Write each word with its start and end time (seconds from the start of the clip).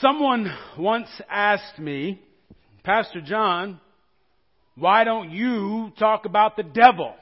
Someone 0.00 0.48
once 0.78 1.08
asked 1.28 1.80
me, 1.80 2.22
Pastor 2.84 3.20
John, 3.20 3.80
why 4.76 5.02
don't 5.02 5.30
you 5.30 5.90
talk 5.98 6.24
about 6.24 6.56
the 6.56 6.62
devil? 6.62 7.14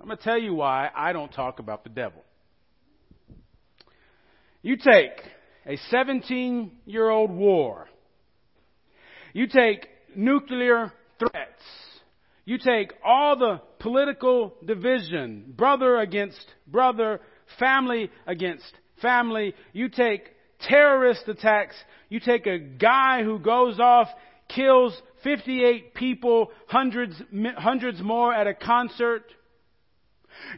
I'm 0.00 0.06
going 0.06 0.16
to 0.16 0.24
tell 0.24 0.38
you 0.38 0.54
why 0.54 0.88
I 0.96 1.12
don't 1.12 1.30
talk 1.30 1.58
about 1.58 1.84
the 1.84 1.90
devil. 1.90 2.24
You 4.62 4.76
take 4.78 5.12
a 5.66 5.76
17 5.90 6.70
year 6.86 7.10
old 7.10 7.30
war. 7.30 7.86
You 9.34 9.46
take 9.46 9.88
nuclear 10.14 10.90
threats. 11.18 11.62
You 12.46 12.56
take 12.56 12.94
all 13.04 13.36
the 13.36 13.60
political 13.80 14.54
division, 14.64 15.52
brother 15.54 15.98
against 15.98 16.46
brother, 16.66 17.20
family 17.58 18.10
against 18.26 18.72
family. 19.00 19.54
You 19.72 19.88
take 19.88 20.22
terrorist 20.60 21.28
attacks. 21.28 21.76
You 22.08 22.20
take 22.20 22.46
a 22.46 22.58
guy 22.58 23.22
who 23.22 23.38
goes 23.38 23.78
off, 23.80 24.08
kills 24.48 25.00
58 25.24 25.94
people, 25.94 26.50
hundreds, 26.68 27.20
hundreds 27.56 28.00
more 28.00 28.32
at 28.32 28.46
a 28.46 28.54
concert. 28.54 29.24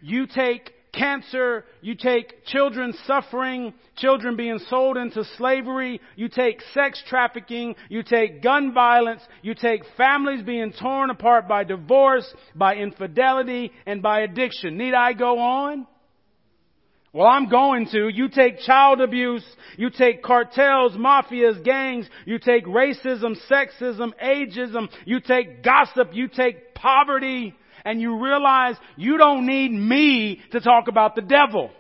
You 0.03 0.27
take 0.27 0.73
cancer, 0.93 1.65
you 1.81 1.95
take 1.95 2.45
children 2.47 2.95
suffering, 3.07 3.73
children 3.97 4.37
being 4.37 4.59
sold 4.69 4.97
into 4.97 5.25
slavery, 5.37 6.01
you 6.17 6.29
take 6.29 6.61
sex 6.75 7.03
trafficking, 7.07 7.77
you 7.89 8.03
take 8.03 8.43
gun 8.43 8.73
violence, 8.75 9.23
you 9.43 9.55
take 9.55 9.83
families 9.97 10.43
being 10.43 10.73
torn 10.73 11.11
apart 11.11 11.49
by 11.49 11.65
divorce, 11.65 12.27
by 12.55 12.77
infidelity, 12.77 13.73
and 13.87 14.03
by 14.03 14.21
addiction. 14.21 14.77
Need 14.77 14.95
I 14.95 15.13
go 15.13 15.39
on? 15.39 15.87
Well, 17.19 17.27
I'm 17.27 17.49
going 17.49 17.89
to. 17.89 18.09
You 18.09 18.29
take 18.29 18.61
child 18.61 19.01
abuse, 19.01 19.43
you 19.77 19.91
take 19.91 20.23
cartels, 20.23 20.93
mafias, 20.93 21.65
gangs, 21.65 22.09
you 22.27 22.39
take 22.39 22.65
racism, 22.65 23.37
sexism, 23.51 24.13
ageism, 24.23 24.89
you 25.05 25.19
take 25.19 25.65
gossip, 25.65 26.11
you 26.13 26.29
take 26.29 26.77
poverty, 26.77 27.57
and 27.85 28.01
you 28.01 28.23
realize 28.23 28.77
you 28.97 29.19
don't 29.19 29.47
need 29.49 29.73
me 29.73 30.41
to 30.53 30.61
talk 30.61 30.87
about 30.87 31.17
the 31.17 31.23
devil. 31.23 31.73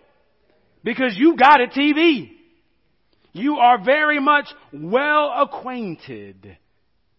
Because 0.82 1.14
you 1.16 1.36
got 1.36 1.60
a 1.60 1.68
TV. 1.68 2.32
You 3.32 3.58
are 3.58 3.80
very 3.80 4.18
much 4.18 4.48
well 4.72 5.32
acquainted 5.40 6.58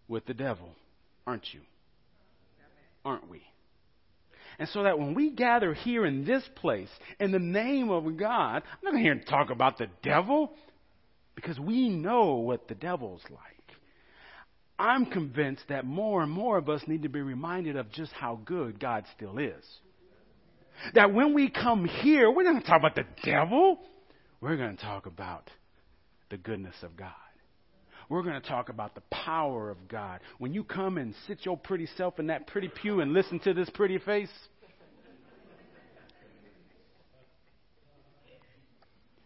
with 0.09 0.25
the 0.25 0.33
devil, 0.33 0.75
aren't 1.25 1.53
you? 1.53 1.61
Aren't 3.05 3.29
we? 3.29 3.43
And 4.59 4.67
so 4.69 4.83
that 4.83 4.99
when 4.99 5.13
we 5.15 5.31
gather 5.31 5.73
here 5.73 6.05
in 6.05 6.25
this 6.25 6.43
place 6.55 6.89
in 7.19 7.31
the 7.31 7.39
name 7.39 7.89
of 7.89 8.17
God, 8.17 8.55
I'm 8.57 8.79
not 8.83 8.91
going 8.91 9.03
to 9.03 9.09
hear 9.09 9.21
talk 9.21 9.49
about 9.49 9.77
the 9.77 9.87
devil 10.03 10.53
because 11.33 11.57
we 11.57 11.87
know 11.87 12.35
what 12.35 12.67
the 12.67 12.75
devil's 12.75 13.21
like. 13.29 13.39
I'm 14.77 15.05
convinced 15.05 15.63
that 15.69 15.85
more 15.85 16.21
and 16.23 16.31
more 16.31 16.57
of 16.57 16.69
us 16.69 16.81
need 16.87 17.03
to 17.03 17.09
be 17.09 17.21
reminded 17.21 17.77
of 17.77 17.91
just 17.91 18.11
how 18.11 18.39
good 18.43 18.79
God 18.79 19.05
still 19.15 19.37
is. 19.37 19.63
That 20.93 21.13
when 21.13 21.33
we 21.33 21.49
come 21.49 21.85
here, 21.85 22.29
we're 22.29 22.43
not 22.43 22.51
going 22.51 22.61
to 22.61 22.67
talk 22.67 22.79
about 22.79 22.95
the 22.95 23.05
devil. 23.23 23.79
We're 24.41 24.57
going 24.57 24.75
to 24.75 24.83
talk 24.83 25.05
about 25.05 25.49
the 26.29 26.37
goodness 26.37 26.75
of 26.83 26.95
God. 26.97 27.11
We're 28.09 28.23
going 28.23 28.41
to 28.41 28.47
talk 28.47 28.69
about 28.69 28.95
the 28.95 29.03
power 29.11 29.69
of 29.69 29.87
God. 29.87 30.19
When 30.39 30.53
you 30.53 30.63
come 30.63 30.97
and 30.97 31.13
sit 31.27 31.45
your 31.45 31.57
pretty 31.57 31.87
self 31.95 32.19
in 32.19 32.27
that 32.27 32.47
pretty 32.47 32.67
pew 32.67 33.01
and 33.01 33.13
listen 33.13 33.39
to 33.41 33.53
this 33.53 33.69
pretty 33.69 33.99
face, 33.99 34.31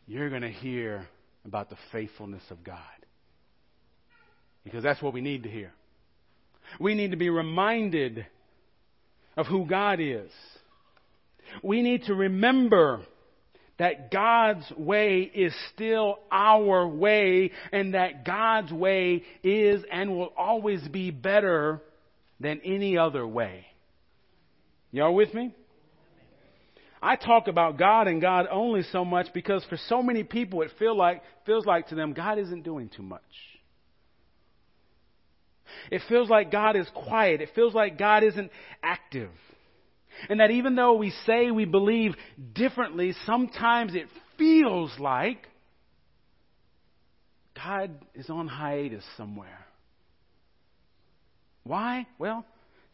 you're 0.06 0.30
going 0.30 0.42
to 0.42 0.52
hear 0.52 1.08
about 1.46 1.70
the 1.70 1.78
faithfulness 1.94 2.44
of 2.50 2.62
God. 2.64 2.78
Because 4.66 4.84
that's 4.84 5.02
what 5.02 5.14
we 5.14 5.22
need 5.22 5.44
to 5.44 5.50
hear. 5.50 5.72
We 6.80 6.94
need 6.94 7.12
to 7.12 7.18
be 7.18 7.30
reminded 7.30 8.26
of 9.38 9.48
who 9.48 9.66
God 9.66 10.00
is. 10.02 10.32
We 11.62 11.82
need 11.82 12.04
to 12.06 12.16
remember 12.16 13.02
that 13.80 14.12
God's 14.12 14.72
way 14.78 15.22
is 15.22 15.54
still 15.74 16.20
our 16.32 16.88
way 16.88 17.52
and 17.72 17.96
that 17.96 18.24
God's 18.24 18.72
way 18.72 19.24
is 19.44 19.84
and 19.92 20.16
will 20.16 20.34
always 20.38 20.88
be 20.88 21.12
better 21.12 21.82
than 22.40 22.62
any 22.64 22.98
other 22.98 23.26
way. 23.26 23.66
Y'all 24.92 25.16
with 25.16 25.34
me? 25.34 25.56
I 27.02 27.16
talk 27.18 27.48
about 27.48 27.78
God 27.78 28.08
and 28.08 28.22
God 28.22 28.48
only 28.50 28.84
so 28.84 29.04
much 29.04 29.28
because 29.34 29.66
for 29.66 29.78
so 29.90 30.02
many 30.02 30.24
people 30.24 30.62
it 30.62 30.72
feel 30.80 30.96
like, 30.96 31.22
feels 31.46 31.66
like 31.66 31.88
to 31.90 31.96
them 31.96 32.14
God 32.14 32.38
isn't 32.40 32.64
doing 32.64 32.90
too 32.90 33.04
much. 33.04 33.22
It 35.92 36.02
feels 36.08 36.30
like 36.30 36.52
God 36.52 36.76
is 36.76 36.88
quiet. 36.94 37.42
It 37.42 37.50
feels 37.56 37.74
like 37.74 37.98
God 37.98 38.24
isn't 38.24 38.52
active. 38.82 39.32
And 40.30 40.40
that 40.40 40.52
even 40.52 40.76
though 40.76 40.94
we 40.94 41.12
say 41.26 41.52
we 41.52 41.66
believe 41.66 42.14
differently, 42.54 43.14
sometimes 43.26 43.96
it 43.96 44.08
feels 44.38 44.92
like 45.00 45.48
God 47.56 47.92
is 48.16 48.30
on 48.30 48.48
hiatus 48.48 49.04
somewhere. 49.18 49.66
Why? 51.64 52.08
Well, 52.20 52.46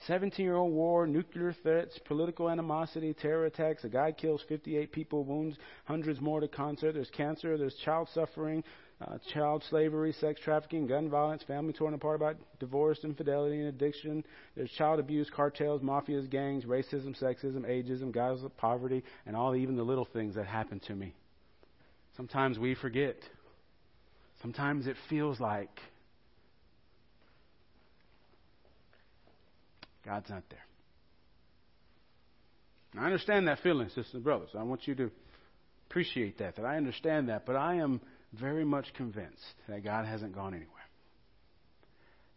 17 0.08 0.44
year 0.46 0.56
old 0.56 0.74
war, 0.74 1.06
nuclear 1.06 1.54
threats, 1.62 2.00
political 2.06 2.50
animosity, 2.50 3.14
terror 3.14 3.46
attacks. 3.46 3.84
A 3.84 3.90
guy 3.90 4.12
kills 4.12 4.42
58 4.48 4.92
people, 4.92 5.24
wounds 5.24 5.58
hundreds 5.86 6.22
more 6.22 6.40
to 6.40 6.48
concert. 6.48 6.94
There's 6.94 7.10
cancer, 7.10 7.58
there's 7.58 7.76
child 7.84 8.08
suffering, 8.14 8.64
uh, 9.02 9.18
child 9.34 9.64
slavery, 9.70 10.14
sex 10.14 10.40
trafficking, 10.44 10.88
gun 10.88 11.10
violence, 11.10 11.44
family 11.44 11.74
torn 11.74 11.94
apart 11.94 12.22
by 12.22 12.34
divorce, 12.60 13.00
infidelity, 13.04 13.60
and 13.60 13.68
addiction. 13.68 14.24
There's 14.56 14.72
child 14.72 15.00
abuse, 15.00 15.30
cartels, 15.36 15.82
mafias, 15.82 16.30
gangs, 16.30 16.64
racism, 16.64 17.20
sexism, 17.22 17.66
ageism, 17.70 18.14
guys 18.14 18.42
of 18.44 18.56
poverty, 18.58 19.04
and 19.26 19.36
all 19.36 19.56
even 19.56 19.76
the 19.76 19.84
little 19.84 20.08
things 20.12 20.36
that 20.36 20.48
happen 20.48 20.80
to 20.88 20.96
me. 20.96 21.14
Sometimes 22.16 22.58
we 22.58 22.76
forget. 22.76 23.18
Sometimes 24.42 24.88
it 24.88 24.96
feels 25.10 25.40
like 25.42 25.80
God's 30.06 30.30
not 30.30 30.44
there. 30.50 30.66
I 32.98 33.06
understand 33.06 33.48
that 33.48 33.60
feeling, 33.62 33.88
sisters 33.90 34.14
and 34.14 34.24
brothers. 34.24 34.50
I 34.58 34.64
want 34.64 34.88
you 34.88 34.96
to 34.96 35.12
appreciate 35.90 36.40
that, 36.40 36.56
that 36.56 36.66
I 36.66 36.78
understand 36.78 37.30
that, 37.30 37.46
but 37.46 37.56
I 37.56 37.76
am 37.76 38.02
very 38.34 38.66
much 38.66 38.94
convinced 38.96 39.44
that 39.68 39.84
God 39.84 40.06
hasn't 40.06 40.34
gone 40.34 40.54
anywhere. 40.54 40.70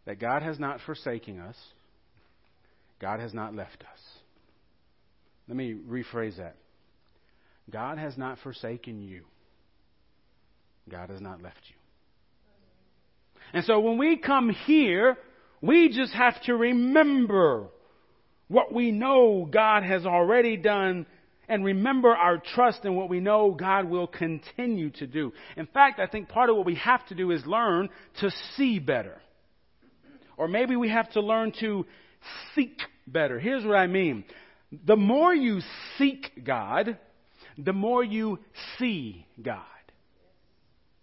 That 0.05 0.19
God 0.19 0.41
has 0.41 0.59
not 0.59 0.79
forsaken 0.85 1.39
us. 1.39 1.55
God 2.99 3.19
has 3.19 3.33
not 3.33 3.55
left 3.55 3.81
us. 3.81 3.99
Let 5.47 5.57
me 5.57 5.75
rephrase 5.89 6.37
that. 6.37 6.55
God 7.69 7.97
has 7.97 8.17
not 8.17 8.37
forsaken 8.39 9.01
you. 9.01 9.23
God 10.89 11.09
has 11.09 11.21
not 11.21 11.41
left 11.41 11.59
you. 11.69 11.75
And 13.53 13.65
so 13.65 13.79
when 13.79 13.97
we 13.97 14.17
come 14.17 14.49
here, 14.49 15.17
we 15.63 15.87
just 15.87 16.13
have 16.13 16.39
to 16.43 16.57
remember 16.57 17.69
what 18.49 18.73
we 18.73 18.91
know 18.91 19.47
God 19.49 19.83
has 19.83 20.05
already 20.05 20.57
done 20.57 21.05
and 21.47 21.63
remember 21.63 22.13
our 22.13 22.37
trust 22.37 22.83
in 22.83 22.95
what 22.95 23.09
we 23.09 23.21
know 23.21 23.55
God 23.57 23.89
will 23.89 24.07
continue 24.07 24.89
to 24.91 25.07
do. 25.07 25.31
In 25.55 25.65
fact, 25.67 26.01
I 26.01 26.07
think 26.07 26.27
part 26.27 26.49
of 26.49 26.57
what 26.57 26.65
we 26.65 26.75
have 26.75 27.05
to 27.07 27.15
do 27.15 27.31
is 27.31 27.45
learn 27.45 27.87
to 28.19 28.29
see 28.57 28.79
better. 28.79 29.21
Or 30.35 30.49
maybe 30.49 30.75
we 30.75 30.89
have 30.89 31.09
to 31.13 31.21
learn 31.21 31.53
to 31.61 31.85
seek 32.53 32.81
better. 33.07 33.39
Here's 33.39 33.63
what 33.63 33.77
I 33.77 33.87
mean. 33.87 34.25
The 34.85 34.97
more 34.97 35.33
you 35.33 35.61
seek 35.97 36.43
God, 36.43 36.97
the 37.57 37.73
more 37.73 38.03
you 38.03 38.39
see 38.77 39.25
God. 39.41 39.61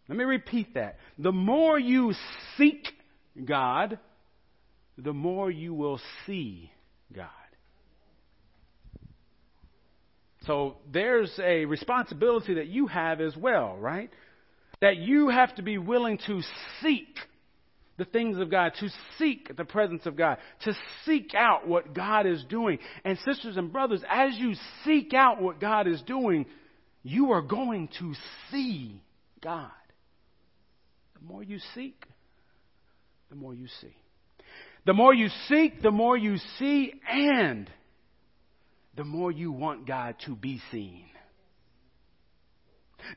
Let 0.07 0.19
me 0.19 0.25
repeat 0.25 0.75
that. 0.75 0.99
The 1.19 1.33
more 1.33 1.79
you 1.79 2.13
seek 2.59 2.89
God, 3.43 3.99
the 5.05 5.13
more 5.13 5.51
you 5.51 5.75
will 5.75 6.01
see 6.27 6.71
God. 7.15 7.29
So 10.47 10.77
there's 10.91 11.33
a 11.43 11.65
responsibility 11.67 12.55
that 12.55 12.67
you 12.67 12.87
have 12.87 13.21
as 13.21 13.37
well, 13.37 13.77
right? 13.77 14.11
That 14.81 14.97
you 14.97 15.29
have 15.29 15.55
to 15.57 15.63
be 15.63 15.79
willing 15.79 16.19
to 16.27 16.41
seek 16.81 17.15
the 17.99 18.07
things 18.07 18.39
of 18.39 18.51
God, 18.51 18.73
to 18.81 18.89
seek 19.19 19.55
the 19.55 19.65
presence 19.65 20.07
of 20.07 20.17
God, 20.17 20.39
to 20.63 20.73
seek 21.05 21.35
out 21.35 21.69
what 21.69 21.93
God 21.93 22.27
is 22.27 22.43
doing. 22.49 22.79
And 23.05 23.19
sisters 23.19 23.59
and 23.59 23.71
brothers, 23.71 24.03
as 24.09 24.35
you 24.37 24.55
seek 24.85 25.13
out 25.13 25.43
what 25.43 25.61
God 25.61 25.87
is 25.87 26.01
doing, 26.03 26.47
you 27.03 27.33
are 27.33 27.43
going 27.43 27.91
to 27.99 28.15
see 28.51 29.03
God. 29.43 29.71
The 31.15 31.27
more 31.27 31.43
you 31.43 31.59
seek, 31.75 32.03
the 33.29 33.37
more 33.37 33.53
you 33.53 33.67
see. 33.83 33.95
The 34.87 34.95
more 34.95 35.13
you 35.13 35.29
seek, 35.49 35.83
the 35.83 35.91
more 35.91 36.17
you 36.17 36.39
see, 36.59 36.93
and 37.09 37.71
the 38.97 39.05
more 39.05 39.31
you 39.31 39.53
want 39.53 39.87
God 39.87 40.17
to 40.27 40.35
be 40.35 40.61
seen. 40.71 41.05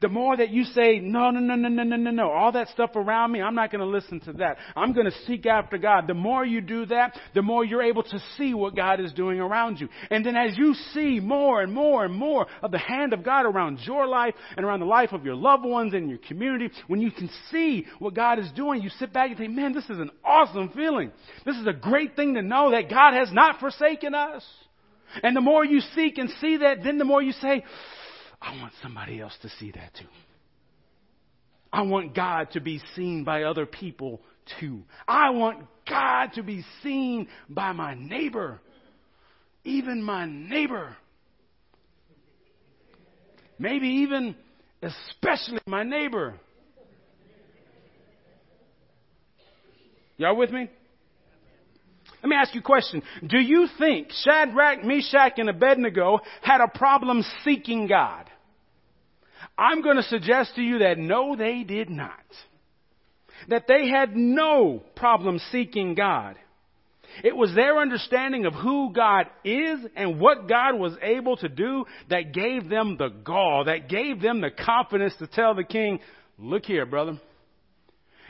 The 0.02 0.10
more 0.10 0.36
that 0.38 0.50
you 0.50 0.64
say, 0.64 1.00
no, 1.00 1.32
no, 1.32 1.40
no, 1.40 1.56
no, 1.56 1.70
no, 1.70 1.84
no, 1.84 1.96
no, 1.96 2.12
no, 2.12 2.30
all 2.32 2.52
that 2.54 2.70
stuff 2.70 2.92
around 2.96 3.32
me, 3.32 3.42
I'm 3.42 3.56
not 3.56 3.72
going 3.72 3.82
to 3.82 3.88
listen 3.88 4.20
to 4.22 4.34
that. 4.34 4.58
I'm 4.76 4.94
going 4.94 5.06
to 5.06 5.18
seek 5.26 5.46
after 5.46 5.78
God. 5.78 6.08
The 6.08 6.14
more 6.14 6.46
you 6.46 6.62
do 6.62 6.86
that, 6.88 7.18
the 7.34 7.42
more 7.42 7.64
you're 7.64 7.84
able 7.84 8.04
to 8.04 8.20
see 8.38 8.54
what 8.54 8.76
God 8.76 9.00
is 9.00 9.14
doing 9.14 9.40
around 9.40 9.80
you. 9.80 9.90
And 10.10 10.26
then 10.26 10.36
as 10.36 10.58
you 10.58 10.74
see 10.94 11.20
more 11.20 11.62
and 11.62 11.74
more 11.74 12.06
and 12.06 12.14
more 12.14 12.48
of 12.62 12.72
the 12.72 12.78
hand 12.78 13.14
of 13.14 13.24
God 13.24 13.46
around 13.46 13.80
your 13.84 14.08
life 14.08 14.34
and 14.56 14.66
around 14.66 14.80
the 14.80 14.86
life 14.86 15.12
of 15.12 15.26
your 15.26 15.36
loved 15.36 15.66
ones 15.66 15.94
and 15.94 16.10
your 16.10 16.20
community, 16.20 16.70
when 16.88 17.02
you 17.02 17.12
can 17.12 17.30
see 17.52 17.86
what 18.00 18.14
God 18.14 18.40
is 18.40 18.52
doing, 18.56 18.82
you 18.82 18.90
sit 18.90 19.14
back 19.14 19.30
and 19.30 19.38
say, 19.38 19.48
man, 19.48 19.74
this 19.74 19.86
is 19.86 20.00
an 20.00 20.12
awesome 20.24 20.70
feeling. 20.70 21.12
This 21.46 21.58
is 21.58 21.68
a 21.68 21.74
great 21.74 22.16
thing 22.16 22.36
to 22.36 22.42
know 22.42 22.72
that 22.72 22.90
God 22.90 23.14
has 23.14 23.32
not 23.32 23.60
forsaken 23.60 24.16
us. 24.16 24.44
And 25.22 25.36
the 25.36 25.42
more 25.42 25.64
you 25.64 25.82
seek 25.96 26.18
and 26.18 26.30
see 26.42 26.58
that, 26.58 26.84
then 26.84 26.98
the 26.98 27.06
more 27.06 27.22
you 27.22 27.34
say, 27.34 27.64
I 28.44 28.60
want 28.60 28.74
somebody 28.82 29.22
else 29.22 29.36
to 29.42 29.50
see 29.58 29.72
that 29.72 29.94
too. 29.98 30.08
I 31.72 31.82
want 31.84 32.14
God 32.14 32.52
to 32.52 32.60
be 32.60 32.82
seen 32.96 33.24
by 33.24 33.44
other 33.44 33.66
people 33.66 34.22
too. 34.60 34.84
I 35.08 35.30
want 35.30 35.66
God 35.88 36.34
to 36.34 36.44
be 36.44 36.64
seen 36.84 37.28
by 37.50 37.72
my 37.72 37.96
neighbor, 37.96 38.60
even 39.64 40.04
my 40.04 40.26
neighbor. 40.26 40.96
Maybe 43.58 43.88
even, 43.88 44.36
especially 44.82 45.60
my 45.66 45.84
neighbor. 45.84 46.36
Y'all 50.18 50.36
with 50.36 50.52
me? 50.52 50.70
Let 52.24 52.30
me 52.30 52.38
ask 52.38 52.56
you 52.56 52.62
a 52.62 52.64
question. 52.64 53.04
Do 53.28 53.38
you 53.38 53.68
think 53.78 54.08
Shadrach, 54.24 54.86
Meshach, 54.86 55.34
and 55.38 55.50
Abednego 55.50 56.20
had 56.42 56.62
a 56.62 56.70
problem 56.70 57.22
seeking 57.44 57.86
God? 57.88 58.30
I'm 59.58 59.82
going 59.82 59.98
to 59.98 60.04
suggest 60.04 60.56
to 60.56 60.62
you 60.62 60.80
that 60.80 60.98
no, 60.98 61.36
they 61.36 61.64
did 61.64 61.90
not. 61.90 62.12
That 63.50 63.66
they 63.68 63.90
had 63.90 64.16
no 64.16 64.82
problem 64.96 65.38
seeking 65.52 65.96
God. 65.96 66.38
It 67.26 67.36
was 67.36 67.54
their 67.54 67.78
understanding 67.78 68.46
of 68.46 68.54
who 68.54 68.94
God 68.94 69.28
is 69.44 69.80
and 69.98 70.18
what 70.18 70.48
God 70.48 70.76
was 70.80 70.94
able 71.02 71.36
to 71.38 71.50
do 71.50 71.84
that 72.10 72.34
gave 72.34 72.70
them 72.70 72.96
the 72.98 73.10
gall, 73.10 73.66
that 73.66 73.90
gave 73.90 74.22
them 74.22 74.40
the 74.40 74.50
confidence 74.50 75.14
to 75.20 75.28
tell 75.28 75.56
the 75.56 75.66
king, 75.66 76.00
look 76.40 76.66
here, 76.66 76.86
brother. 76.86 77.20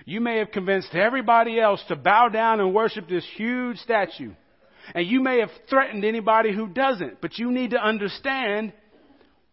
You 0.05 0.19
may 0.19 0.39
have 0.39 0.51
convinced 0.51 0.93
everybody 0.93 1.59
else 1.59 1.83
to 1.87 1.95
bow 1.95 2.29
down 2.29 2.59
and 2.59 2.73
worship 2.73 3.07
this 3.07 3.25
huge 3.35 3.77
statue. 3.77 4.33
And 4.93 5.07
you 5.07 5.21
may 5.21 5.39
have 5.39 5.51
threatened 5.69 6.03
anybody 6.03 6.53
who 6.53 6.67
doesn't, 6.67 7.21
but 7.21 7.37
you 7.37 7.51
need 7.51 7.71
to 7.71 7.81
understand 7.81 8.73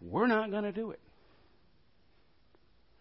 we're 0.01 0.27
not 0.27 0.51
going 0.51 0.65
to 0.65 0.73
do 0.73 0.91
it. 0.91 1.01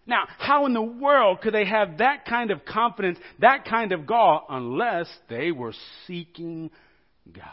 Now, 0.05 0.23
how 0.39 0.65
in 0.65 0.73
the 0.73 0.81
world 0.81 1.41
could 1.41 1.53
they 1.53 1.65
have 1.65 1.99
that 1.99 2.25
kind 2.25 2.49
of 2.49 2.65
confidence, 2.65 3.19
that 3.39 3.65
kind 3.65 3.91
of 3.91 4.07
gall, 4.07 4.45
unless 4.49 5.07
they 5.29 5.51
were 5.51 5.73
seeking 6.07 6.71
God? 7.31 7.45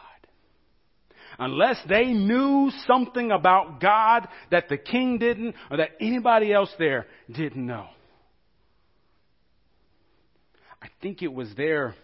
Unless 1.38 1.76
they 1.86 2.06
knew 2.06 2.70
something 2.86 3.30
about 3.30 3.78
God 3.80 4.26
that 4.50 4.70
the 4.70 4.78
king 4.78 5.18
didn't 5.18 5.54
or 5.70 5.78
that 5.78 5.90
anybody 6.00 6.50
else 6.50 6.70
there 6.78 7.06
didn't 7.30 7.66
know. 7.66 7.88
I 10.82 10.88
think 11.00 11.22
it 11.22 11.32
was 11.32 11.48
their 11.56 11.94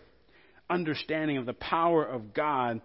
understanding 0.68 1.36
of 1.36 1.46
the 1.46 1.52
power 1.52 2.04
of 2.04 2.34
God 2.34 2.80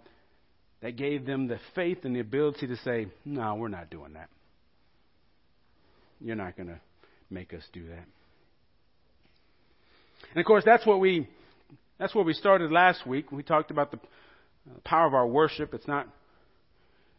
that 0.81 0.95
gave 0.95 1.25
them 1.25 1.48
the 1.48 1.60
faith 1.75 2.00
and 2.04 2.16
the 2.16 2.19
ability 2.19 2.68
to 2.68 2.78
say, 2.78 3.07
no, 3.25 3.56
we're 3.56 3.68
not 3.68 3.89
doing 3.89 4.13
that. 4.13 4.30
You're 6.19 6.36
not 6.36 6.56
going 6.56 6.68
to 6.68 6.80
make 7.30 7.54
us 7.54 7.63
do 7.74 7.88
that. 7.88 8.06
And 10.31 10.39
of 10.39 10.45
course, 10.45 10.63
that's 10.66 10.86
what 10.86 11.00
we 11.00 11.28
that's 12.00 12.13
what 12.13 12.25
we 12.25 12.33
started 12.33 12.72
last 12.72 13.07
week. 13.07 13.31
We 13.31 13.44
talked 13.44 13.72
about 13.72 13.92
the 13.92 14.00
power 14.83 15.07
of 15.07 15.13
our 15.13 15.28
worship. 15.28 15.74
It's 15.74 15.88
not 15.88 16.07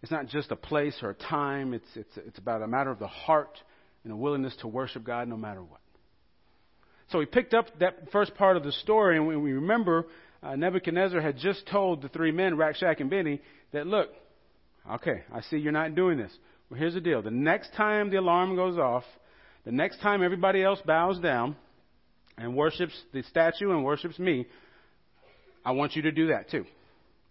it's 0.02 0.12
not 0.12 0.26
just 0.26 0.50
a 0.50 0.56
place 0.56 0.96
or 1.02 1.10
a 1.10 1.14
time. 1.14 1.74
It's 1.74 1.88
it's 1.94 2.16
it's 2.16 2.38
about 2.38 2.62
a 2.62 2.66
matter 2.66 2.90
of 2.90 2.98
the 2.98 3.08
heart 3.08 3.58
and 4.04 4.12
a 4.12 4.16
willingness 4.16 4.54
to 4.60 4.68
worship 4.68 5.04
God 5.04 5.28
no 5.28 5.36
matter 5.36 5.62
what. 5.62 5.80
So 7.10 7.18
we 7.18 7.26
picked 7.26 7.54
up 7.54 7.66
that 7.80 8.10
first 8.12 8.34
part 8.34 8.56
of 8.56 8.64
the 8.64 8.72
story, 8.72 9.16
and 9.16 9.26
we 9.26 9.52
remember 9.52 10.06
uh, 10.42 10.56
Nebuchadnezzar 10.56 11.20
had 11.20 11.38
just 11.38 11.66
told 11.66 12.02
the 12.02 12.08
three 12.08 12.32
men, 12.32 12.56
Rack, 12.56 12.76
Shack 12.76 13.00
and 13.00 13.08
Benny, 13.08 13.40
that 13.72 13.86
look, 13.86 14.10
okay, 14.90 15.22
I 15.32 15.40
see 15.42 15.56
you're 15.56 15.72
not 15.72 15.94
doing 15.94 16.18
this. 16.18 16.32
Well, 16.70 16.78
here's 16.78 16.94
the 16.94 17.00
deal. 17.00 17.22
The 17.22 17.30
next 17.30 17.72
time 17.74 18.10
the 18.10 18.16
alarm 18.16 18.56
goes 18.56 18.78
off, 18.78 19.04
the 19.64 19.72
next 19.72 20.00
time 20.00 20.22
everybody 20.22 20.62
else 20.62 20.80
bows 20.84 21.18
down 21.18 21.56
and 22.36 22.54
worships 22.54 22.94
the 23.12 23.22
statue 23.22 23.70
and 23.70 23.84
worships 23.84 24.18
me, 24.18 24.46
I 25.64 25.72
want 25.72 25.96
you 25.96 26.02
to 26.02 26.12
do 26.12 26.28
that 26.28 26.50
too. 26.50 26.64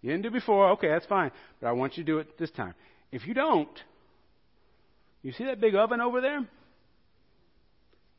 You 0.02 0.10
didn't 0.10 0.22
do 0.22 0.30
before, 0.30 0.70
okay, 0.72 0.88
that's 0.88 1.06
fine. 1.06 1.30
But 1.60 1.68
I 1.68 1.72
want 1.72 1.96
you 1.96 2.04
to 2.04 2.12
do 2.12 2.18
it 2.18 2.38
this 2.38 2.50
time. 2.50 2.74
If 3.10 3.26
you 3.26 3.34
don't, 3.34 3.68
you 5.22 5.32
see 5.32 5.44
that 5.44 5.60
big 5.60 5.74
oven 5.74 6.00
over 6.00 6.20
there? 6.20 6.46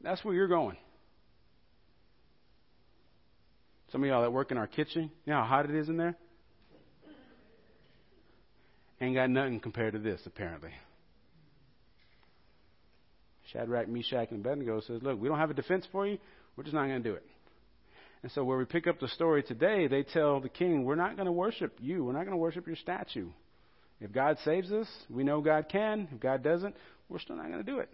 That's 0.01 0.23
where 0.23 0.33
you're 0.33 0.47
going. 0.47 0.77
Some 3.91 4.03
of 4.03 4.09
y'all 4.09 4.21
that 4.21 4.31
work 4.31 4.51
in 4.51 4.57
our 4.57 4.67
kitchen, 4.67 5.11
you 5.25 5.33
know 5.33 5.39
how 5.39 5.45
hot 5.45 5.69
it 5.69 5.75
is 5.75 5.89
in 5.89 5.97
there? 5.97 6.15
Ain't 9.01 9.15
got 9.15 9.29
nothing 9.29 9.59
compared 9.59 9.93
to 9.93 9.99
this, 9.99 10.21
apparently. 10.25 10.71
Shadrach, 13.51 13.87
Meshach, 13.87 14.29
and 14.29 14.45
Abednego 14.45 14.81
says, 14.81 15.01
Look, 15.01 15.19
we 15.19 15.27
don't 15.27 15.39
have 15.39 15.49
a 15.49 15.55
defense 15.55 15.87
for 15.91 16.05
you. 16.05 16.17
We're 16.55 16.63
just 16.63 16.73
not 16.73 16.87
going 16.87 17.01
to 17.01 17.09
do 17.09 17.15
it. 17.15 17.23
And 18.21 18.31
so, 18.33 18.43
where 18.43 18.57
we 18.57 18.65
pick 18.65 18.85
up 18.85 18.99
the 18.99 19.07
story 19.07 19.41
today, 19.41 19.87
they 19.87 20.03
tell 20.03 20.41
the 20.41 20.49
king, 20.49 20.83
We're 20.83 20.95
not 20.95 21.15
going 21.15 21.25
to 21.25 21.31
worship 21.31 21.77
you. 21.79 22.03
We're 22.03 22.13
not 22.13 22.25
going 22.25 22.31
to 22.31 22.37
worship 22.37 22.67
your 22.67 22.75
statue. 22.75 23.29
If 24.01 24.11
God 24.11 24.37
saves 24.43 24.71
us, 24.71 24.87
we 25.09 25.23
know 25.23 25.41
God 25.41 25.67
can. 25.69 26.07
If 26.13 26.19
God 26.19 26.43
doesn't, 26.43 26.75
we're 27.07 27.19
still 27.19 27.37
not 27.37 27.47
going 27.47 27.63
to 27.63 27.71
do 27.71 27.79
it. 27.79 27.89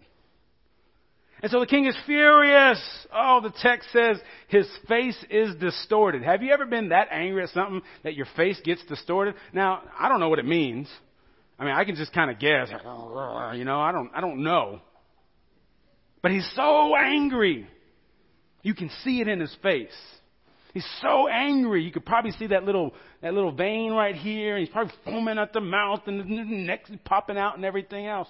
And 1.42 1.52
so 1.52 1.60
the 1.60 1.66
king 1.66 1.86
is 1.86 1.96
furious. 2.06 2.80
Oh, 3.14 3.40
the 3.42 3.52
text 3.62 3.88
says 3.92 4.16
his 4.48 4.66
face 4.88 5.16
is 5.28 5.54
distorted. 5.56 6.22
Have 6.22 6.42
you 6.42 6.52
ever 6.52 6.64
been 6.64 6.88
that 6.88 7.08
angry 7.10 7.42
at 7.42 7.50
something 7.50 7.82
that 8.04 8.14
your 8.14 8.26
face 8.36 8.58
gets 8.64 8.84
distorted? 8.86 9.34
Now, 9.52 9.82
I 9.98 10.08
don't 10.08 10.20
know 10.20 10.30
what 10.30 10.38
it 10.38 10.46
means. 10.46 10.88
I 11.58 11.64
mean, 11.64 11.74
I 11.74 11.84
can 11.84 11.94
just 11.94 12.12
kind 12.12 12.30
of 12.30 12.38
guess. 12.38 12.68
You 13.54 13.64
know, 13.64 13.80
I 13.80 13.92
don't, 13.92 14.10
I 14.14 14.20
don't 14.20 14.42
know. 14.42 14.80
But 16.22 16.32
he's 16.32 16.50
so 16.54 16.96
angry. 16.96 17.68
You 18.62 18.74
can 18.74 18.90
see 19.04 19.20
it 19.20 19.28
in 19.28 19.40
his 19.40 19.54
face. 19.62 19.94
He's 20.74 20.86
so 21.00 21.28
angry. 21.28 21.84
You 21.84 21.92
could 21.92 22.04
probably 22.04 22.32
see 22.32 22.48
that 22.48 22.64
little 22.64 22.92
that 23.22 23.32
little 23.32 23.52
vein 23.52 23.92
right 23.92 24.14
here. 24.14 24.58
He's 24.58 24.68
probably 24.68 24.92
foaming 25.04 25.38
at 25.38 25.52
the 25.54 25.60
mouth 25.60 26.00
and 26.06 26.20
the 26.20 26.24
neck's 26.24 26.90
popping 27.04 27.38
out 27.38 27.56
and 27.56 27.64
everything 27.64 28.06
else. 28.06 28.28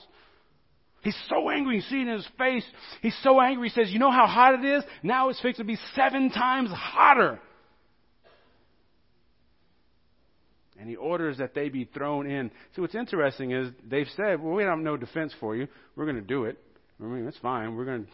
He's 1.06 1.16
so 1.28 1.50
angry. 1.50 1.76
You 1.76 1.82
see 1.82 2.00
it 2.00 2.08
in 2.08 2.14
his 2.14 2.26
face. 2.36 2.64
He's 3.00 3.16
so 3.22 3.40
angry. 3.40 3.68
He 3.68 3.74
says, 3.80 3.92
"You 3.92 4.00
know 4.00 4.10
how 4.10 4.26
hot 4.26 4.54
it 4.54 4.64
is? 4.64 4.82
Now 5.04 5.28
it's 5.28 5.40
fixed 5.40 5.58
to 5.58 5.64
be 5.64 5.76
seven 5.94 6.30
times 6.30 6.68
hotter." 6.72 7.38
And 10.80 10.88
he 10.88 10.96
orders 10.96 11.38
that 11.38 11.54
they 11.54 11.68
be 11.68 11.84
thrown 11.84 12.28
in. 12.28 12.50
See, 12.74 12.80
what's 12.80 12.96
interesting 12.96 13.52
is 13.52 13.70
they've 13.88 14.08
said, 14.16 14.42
"Well, 14.42 14.54
we 14.54 14.64
have 14.64 14.80
no 14.80 14.96
defense 14.96 15.32
for 15.38 15.54
you. 15.54 15.68
We're 15.94 16.06
going 16.06 16.16
to 16.16 16.22
do 16.22 16.46
it." 16.46 16.58
I 17.00 17.04
mean, 17.04 17.24
that's 17.24 17.38
fine. 17.38 17.76
We're 17.76 17.84
going 17.84 18.08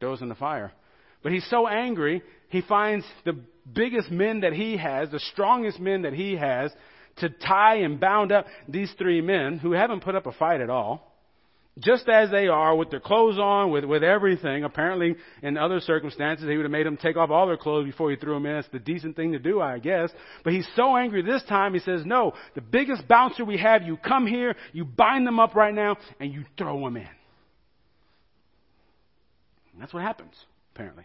to 0.00 0.10
us 0.10 0.22
in 0.22 0.30
the 0.30 0.34
fire. 0.34 0.72
But 1.22 1.32
he's 1.32 1.46
so 1.50 1.68
angry, 1.68 2.22
he 2.48 2.62
finds 2.62 3.04
the 3.26 3.36
biggest 3.70 4.10
men 4.10 4.40
that 4.40 4.54
he 4.54 4.78
has, 4.78 5.10
the 5.10 5.20
strongest 5.20 5.78
men 5.78 6.02
that 6.02 6.14
he 6.14 6.36
has, 6.36 6.72
to 7.16 7.28
tie 7.28 7.80
and 7.80 8.00
bound 8.00 8.32
up 8.32 8.46
these 8.66 8.90
three 8.94 9.20
men 9.20 9.58
who 9.58 9.72
haven't 9.72 10.02
put 10.02 10.14
up 10.14 10.24
a 10.24 10.32
fight 10.32 10.62
at 10.62 10.70
all. 10.70 11.09
Just 11.78 12.08
as 12.08 12.30
they 12.30 12.48
are, 12.48 12.74
with 12.74 12.90
their 12.90 13.00
clothes 13.00 13.38
on, 13.38 13.70
with, 13.70 13.84
with 13.84 14.02
everything. 14.02 14.64
Apparently, 14.64 15.14
in 15.42 15.56
other 15.56 15.80
circumstances, 15.80 16.46
he 16.46 16.56
would 16.56 16.64
have 16.64 16.72
made 16.72 16.84
them 16.84 16.96
take 16.96 17.16
off 17.16 17.30
all 17.30 17.46
their 17.46 17.56
clothes 17.56 17.86
before 17.86 18.10
he 18.10 18.16
threw 18.16 18.34
them 18.34 18.44
in. 18.44 18.56
That's 18.56 18.68
the 18.68 18.80
decent 18.80 19.16
thing 19.16 19.32
to 19.32 19.38
do, 19.38 19.60
I 19.60 19.78
guess. 19.78 20.10
But 20.42 20.52
he's 20.52 20.68
so 20.74 20.96
angry 20.96 21.22
this 21.22 21.42
time, 21.48 21.72
he 21.72 21.80
says, 21.80 22.04
no, 22.04 22.34
the 22.54 22.60
biggest 22.60 23.06
bouncer 23.08 23.44
we 23.44 23.56
have, 23.58 23.82
you 23.82 23.96
come 23.96 24.26
here, 24.26 24.56
you 24.72 24.84
bind 24.84 25.26
them 25.26 25.38
up 25.38 25.54
right 25.54 25.72
now, 25.72 25.96
and 26.18 26.32
you 26.32 26.44
throw 26.58 26.84
them 26.84 26.96
in. 26.96 27.08
And 29.72 29.80
that's 29.80 29.94
what 29.94 30.02
happens, 30.02 30.34
apparently. 30.74 31.04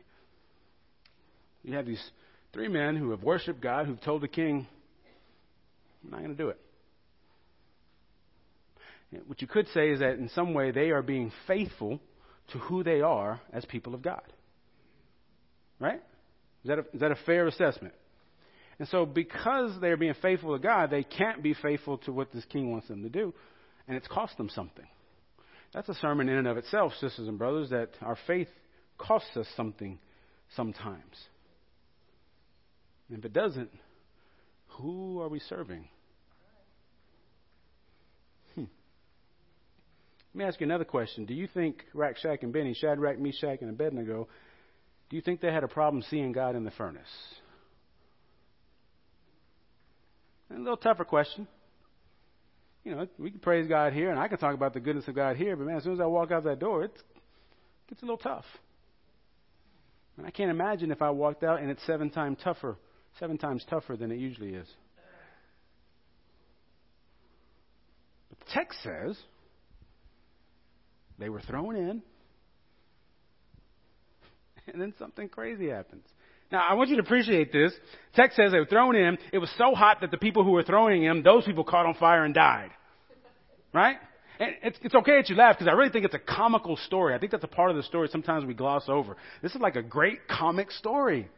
You 1.63 1.75
have 1.75 1.85
these 1.85 2.03
three 2.53 2.67
men 2.67 2.97
who 2.97 3.11
have 3.11 3.23
worshiped 3.23 3.61
God, 3.61 3.85
who've 3.85 4.01
told 4.01 4.21
the 4.21 4.27
king, 4.27 4.67
I'm 6.03 6.11
not 6.11 6.19
going 6.19 6.35
to 6.35 6.43
do 6.43 6.49
it. 6.49 6.59
What 9.27 9.41
you 9.41 9.47
could 9.47 9.67
say 9.73 9.89
is 9.89 9.99
that 9.99 10.13
in 10.13 10.29
some 10.29 10.53
way 10.53 10.71
they 10.71 10.89
are 10.89 11.01
being 11.01 11.31
faithful 11.47 11.99
to 12.51 12.59
who 12.59 12.83
they 12.83 13.01
are 13.01 13.39
as 13.53 13.65
people 13.65 13.93
of 13.93 14.01
God. 14.01 14.21
Right? 15.79 16.01
Is 16.63 16.67
that 16.67 16.79
a, 16.79 16.81
is 16.93 16.99
that 16.99 17.11
a 17.11 17.17
fair 17.25 17.47
assessment? 17.47 17.93
And 18.77 18.87
so, 18.89 19.05
because 19.05 19.79
they're 19.79 19.97
being 19.97 20.15
faithful 20.21 20.53
to 20.53 20.61
God, 20.61 20.89
they 20.89 21.03
can't 21.03 21.41
be 21.41 21.53
faithful 21.53 21.97
to 21.99 22.11
what 22.11 22.31
this 22.33 22.43
king 22.45 22.71
wants 22.71 22.87
them 22.87 23.03
to 23.03 23.09
do, 23.09 23.33
and 23.87 23.95
it's 23.95 24.07
cost 24.07 24.37
them 24.37 24.49
something. 24.49 24.87
That's 25.73 25.87
a 25.89 25.93
sermon 25.95 26.27
in 26.27 26.37
and 26.37 26.47
of 26.47 26.57
itself, 26.57 26.93
sisters 26.99 27.27
and 27.27 27.37
brothers, 27.37 27.69
that 27.69 27.91
our 28.01 28.17
faith 28.27 28.49
costs 28.97 29.35
us 29.37 29.47
something 29.55 29.99
sometimes. 30.55 31.15
And 33.09 33.19
if 33.19 33.25
it 33.25 33.33
doesn't, 33.33 33.69
who 34.67 35.21
are 35.21 35.29
we 35.29 35.39
serving? 35.39 35.87
Let 40.35 40.39
me 40.39 40.45
ask 40.47 40.59
you 40.59 40.65
another 40.65 40.83
question. 40.83 41.23
Do 41.23 41.33
you 41.33 41.47
think 41.47 41.85
Rack, 41.93 42.17
Shack 42.17 42.43
and 42.43 42.51
Benny, 42.51 42.73
Shadrach, 42.73 43.17
Meshach, 43.17 43.61
and 43.61 43.69
Abednego, 43.69 44.27
do 45.09 45.15
you 45.15 45.21
think 45.21 45.39
they 45.39 45.49
had 45.49 45.63
a 45.63 45.69
problem 45.69 46.03
seeing 46.09 46.33
God 46.33 46.57
in 46.57 46.65
the 46.65 46.71
furnace? 46.71 47.07
A 50.53 50.59
little 50.59 50.75
tougher 50.75 51.05
question. 51.05 51.47
You 52.83 52.95
know, 52.95 53.07
we 53.17 53.31
can 53.31 53.39
praise 53.39 53.69
God 53.69 53.93
here, 53.93 54.11
and 54.11 54.19
I 54.19 54.27
can 54.27 54.37
talk 54.37 54.53
about 54.53 54.73
the 54.73 54.81
goodness 54.81 55.07
of 55.07 55.15
God 55.15 55.37
here, 55.37 55.55
but 55.55 55.67
man, 55.67 55.77
as 55.77 55.83
soon 55.85 55.93
as 55.93 56.01
I 56.01 56.05
walk 56.05 56.31
out 56.31 56.43
that 56.43 56.59
door, 56.59 56.83
it 56.83 56.91
gets 57.87 58.01
a 58.01 58.05
little 58.05 58.17
tough. 58.17 58.43
And 60.17 60.27
I 60.27 60.31
can't 60.31 60.51
imagine 60.51 60.91
if 60.91 61.01
I 61.01 61.11
walked 61.11 61.45
out 61.45 61.61
and 61.61 61.71
it's 61.71 61.85
seven 61.85 62.09
times 62.09 62.39
tougher, 62.43 62.75
seven 63.21 63.37
times 63.37 63.65
tougher 63.69 63.95
than 63.95 64.11
it 64.11 64.17
usually 64.17 64.53
is. 64.53 64.67
But 68.29 68.39
the 68.39 68.51
text 68.51 68.83
says 68.83 69.17
they 71.19 71.29
were 71.29 71.41
thrown 71.41 71.75
in, 71.75 72.01
and 74.67 74.81
then 74.81 74.93
something 74.99 75.29
crazy 75.29 75.69
happens. 75.69 76.05
Now, 76.51 76.65
I 76.69 76.75
want 76.75 76.89
you 76.89 76.97
to 76.97 77.01
appreciate 77.01 77.51
this. 77.51 77.73
Text 78.15 78.37
says 78.37 78.51
they 78.51 78.59
were 78.59 78.65
thrown 78.65 78.95
in. 78.95 79.17
It 79.33 79.39
was 79.39 79.49
so 79.57 79.73
hot 79.73 79.97
that 80.01 80.11
the 80.11 80.17
people 80.17 80.43
who 80.43 80.51
were 80.51 80.63
throwing 80.63 81.03
him, 81.03 81.23
those 81.23 81.43
people 81.43 81.63
caught 81.63 81.85
on 81.85 81.95
fire 81.95 82.23
and 82.23 82.33
died. 82.33 82.69
Right? 83.73 83.97
And 84.39 84.51
it's, 84.63 84.77
it's 84.81 84.95
okay 84.95 85.17
that 85.17 85.29
you 85.29 85.35
laugh 85.35 85.57
because 85.57 85.69
I 85.69 85.75
really 85.75 85.91
think 85.91 86.05
it's 86.05 86.13
a 86.13 86.19
comical 86.19 86.77
story. 86.77 87.15
I 87.15 87.19
think 87.19 87.31
that's 87.31 87.43
a 87.43 87.47
part 87.47 87.71
of 87.71 87.77
the 87.77 87.83
story 87.83 88.09
sometimes 88.11 88.45
we 88.45 88.53
gloss 88.53 88.83
over. 88.87 89.17
This 89.41 89.55
is 89.55 89.61
like 89.61 89.75
a 89.75 89.81
great 89.81 90.27
comic 90.27 90.71
story. 90.71 91.29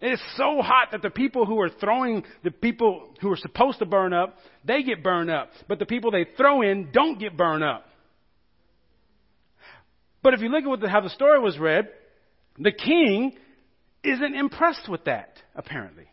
It 0.00 0.12
is 0.12 0.20
so 0.36 0.60
hot 0.62 0.88
that 0.92 1.02
the 1.02 1.10
people 1.10 1.44
who 1.44 1.60
are 1.60 1.70
throwing 1.70 2.22
the 2.44 2.50
people 2.50 3.08
who 3.20 3.32
are 3.32 3.36
supposed 3.36 3.80
to 3.80 3.86
burn 3.86 4.12
up, 4.12 4.36
they 4.64 4.82
get 4.82 5.02
burned 5.02 5.30
up. 5.30 5.50
But 5.66 5.78
the 5.78 5.86
people 5.86 6.10
they 6.10 6.26
throw 6.36 6.62
in 6.62 6.90
don't 6.92 7.18
get 7.18 7.36
burned 7.36 7.64
up. 7.64 7.87
But 10.22 10.34
if 10.34 10.40
you 10.40 10.48
look 10.48 10.64
at 10.64 10.80
the, 10.80 10.88
how 10.88 11.00
the 11.00 11.10
story 11.10 11.40
was 11.40 11.58
read, 11.58 11.88
the 12.58 12.72
king 12.72 13.36
isn't 14.02 14.34
impressed 14.34 14.88
with 14.88 15.04
that, 15.04 15.42
apparently. 15.54 16.06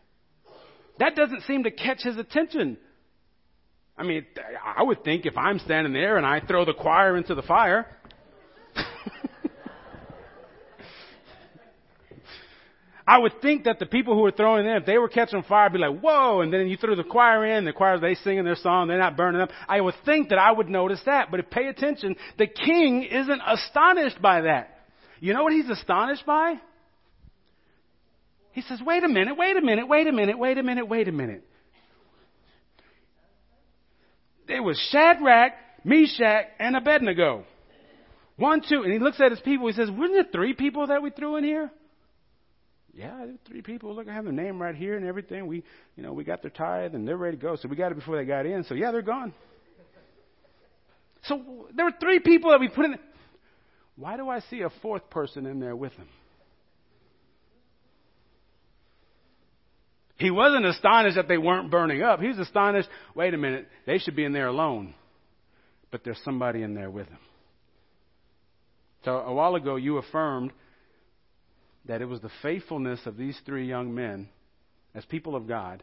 That 0.98 1.14
doesn't 1.14 1.42
seem 1.42 1.64
to 1.64 1.70
catch 1.70 2.02
his 2.02 2.16
attention. 2.16 2.78
I 3.98 4.04
mean, 4.04 4.26
I 4.64 4.82
would 4.82 5.04
think 5.04 5.26
if 5.26 5.36
I'm 5.36 5.58
standing 5.58 5.92
there 5.92 6.16
and 6.16 6.26
I 6.26 6.40
throw 6.40 6.64
the 6.64 6.74
choir 6.74 7.16
into 7.16 7.34
the 7.34 7.42
fire, 7.42 7.86
I 13.06 13.18
would 13.18 13.40
think 13.40 13.64
that 13.64 13.78
the 13.78 13.86
people 13.86 14.14
who 14.14 14.22
were 14.22 14.32
throwing 14.32 14.66
in, 14.66 14.72
if 14.72 14.84
they 14.84 14.98
were 14.98 15.08
catching 15.08 15.42
fire, 15.44 15.66
I'd 15.66 15.72
be 15.72 15.78
like, 15.78 16.00
whoa, 16.00 16.40
and 16.40 16.52
then 16.52 16.66
you 16.66 16.76
threw 16.76 16.96
the 16.96 17.04
choir 17.04 17.46
in, 17.46 17.64
the 17.64 17.72
choir, 17.72 18.00
they 18.00 18.16
singing 18.16 18.44
their 18.44 18.56
song, 18.56 18.88
they're 18.88 18.98
not 18.98 19.16
burning 19.16 19.40
up. 19.40 19.50
I 19.68 19.80
would 19.80 19.94
think 20.04 20.30
that 20.30 20.38
I 20.38 20.50
would 20.50 20.68
notice 20.68 21.00
that, 21.06 21.30
but 21.30 21.38
if 21.38 21.48
pay 21.48 21.68
attention, 21.68 22.16
the 22.36 22.48
king 22.48 23.04
isn't 23.04 23.40
astonished 23.46 24.20
by 24.20 24.40
that. 24.42 24.88
You 25.20 25.34
know 25.34 25.44
what 25.44 25.52
he's 25.52 25.70
astonished 25.70 26.26
by? 26.26 26.56
He 28.52 28.62
says, 28.62 28.80
wait 28.84 29.04
a 29.04 29.08
minute, 29.08 29.36
wait 29.36 29.56
a 29.56 29.60
minute, 29.60 29.86
wait 29.86 30.08
a 30.08 30.12
minute, 30.12 30.36
wait 30.36 30.58
a 30.58 30.62
minute, 30.64 30.88
wait 30.88 31.06
a 31.06 31.12
minute. 31.12 31.44
It 34.48 34.60
was 34.60 34.78
Shadrach, 34.90 35.52
Meshach, 35.84 36.46
and 36.58 36.76
Abednego. 36.76 37.44
One, 38.36 38.62
two, 38.68 38.82
and 38.82 38.92
he 38.92 38.98
looks 38.98 39.20
at 39.20 39.30
his 39.30 39.40
people. 39.40 39.66
He 39.68 39.72
says, 39.72 39.90
"Wasn't 39.90 40.12
there 40.12 40.32
three 40.32 40.54
people 40.54 40.88
that 40.88 41.02
we 41.02 41.10
threw 41.10 41.36
in 41.36 41.44
here?" 41.44 41.70
Yeah, 42.96 43.26
three 43.46 43.60
people. 43.60 43.94
Look, 43.94 44.08
I 44.08 44.14
have 44.14 44.24
their 44.24 44.32
name 44.32 44.60
right 44.60 44.74
here 44.74 44.96
and 44.96 45.04
everything. 45.04 45.46
We, 45.46 45.62
you 45.96 46.02
know, 46.02 46.14
we 46.14 46.24
got 46.24 46.40
their 46.40 46.50
tithe 46.50 46.94
and 46.94 47.06
they're 47.06 47.16
ready 47.16 47.36
to 47.36 47.42
go. 47.42 47.56
So 47.56 47.68
we 47.68 47.76
got 47.76 47.92
it 47.92 47.96
before 47.96 48.16
they 48.16 48.24
got 48.24 48.46
in. 48.46 48.64
So 48.64 48.74
yeah, 48.74 48.90
they're 48.90 49.02
gone. 49.02 49.34
So 51.24 51.68
there 51.74 51.84
were 51.84 51.94
three 52.00 52.20
people 52.20 52.52
that 52.52 52.60
we 52.60 52.68
put 52.68 52.86
in. 52.86 52.98
Why 53.96 54.16
do 54.16 54.28
I 54.28 54.40
see 54.40 54.62
a 54.62 54.70
fourth 54.80 55.10
person 55.10 55.44
in 55.44 55.60
there 55.60 55.76
with 55.76 55.94
them? 55.96 56.08
He 60.18 60.30
wasn't 60.30 60.64
astonished 60.64 61.16
that 61.16 61.28
they 61.28 61.36
weren't 61.36 61.70
burning 61.70 62.02
up. 62.02 62.20
He 62.20 62.28
was 62.28 62.38
astonished, 62.38 62.88
wait 63.14 63.34
a 63.34 63.36
minute, 63.36 63.68
they 63.84 63.98
should 63.98 64.16
be 64.16 64.24
in 64.24 64.32
there 64.32 64.46
alone. 64.46 64.94
But 65.90 66.04
there's 66.04 66.20
somebody 66.24 66.62
in 66.62 66.74
there 66.74 66.90
with 66.90 67.08
them. 67.08 67.18
So 69.04 69.18
a 69.18 69.34
while 69.34 69.54
ago, 69.54 69.76
you 69.76 69.98
affirmed 69.98 70.52
that 71.86 72.02
it 72.02 72.06
was 72.06 72.20
the 72.20 72.30
faithfulness 72.42 73.00
of 73.06 73.16
these 73.16 73.38
three 73.46 73.66
young 73.66 73.94
men 73.94 74.28
as 74.94 75.04
people 75.04 75.36
of 75.36 75.46
God, 75.46 75.82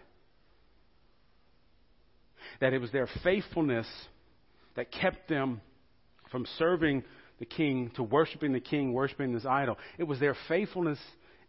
that 2.60 2.74
it 2.74 2.80
was 2.80 2.92
their 2.92 3.08
faithfulness 3.24 3.88
that 4.76 4.92
kept 4.92 5.30
them 5.30 5.62
from 6.32 6.46
serving 6.58 7.04
the 7.40 7.46
king 7.46 7.92
to 7.96 8.04
worshiping 8.04 8.54
the 8.54 8.60
king, 8.60 8.94
worshiping 8.94 9.34
this 9.34 9.46
idol. 9.46 9.78
It 9.98 10.04
was 10.04 10.20
their 10.20 10.36
faithfulness 10.48 11.00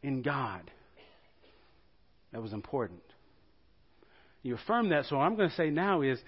in 0.02 0.22
God 0.22 0.70
that 2.32 2.42
was 2.42 2.52
important. 2.52 3.02
You 4.42 4.56
affirm 4.56 4.90
that, 4.90 5.06
so 5.06 5.16
what 5.16 5.22
I'm 5.22 5.36
going 5.36 5.48
to 5.48 5.56
say 5.56 5.70
now 5.70 6.02
is 6.02 6.18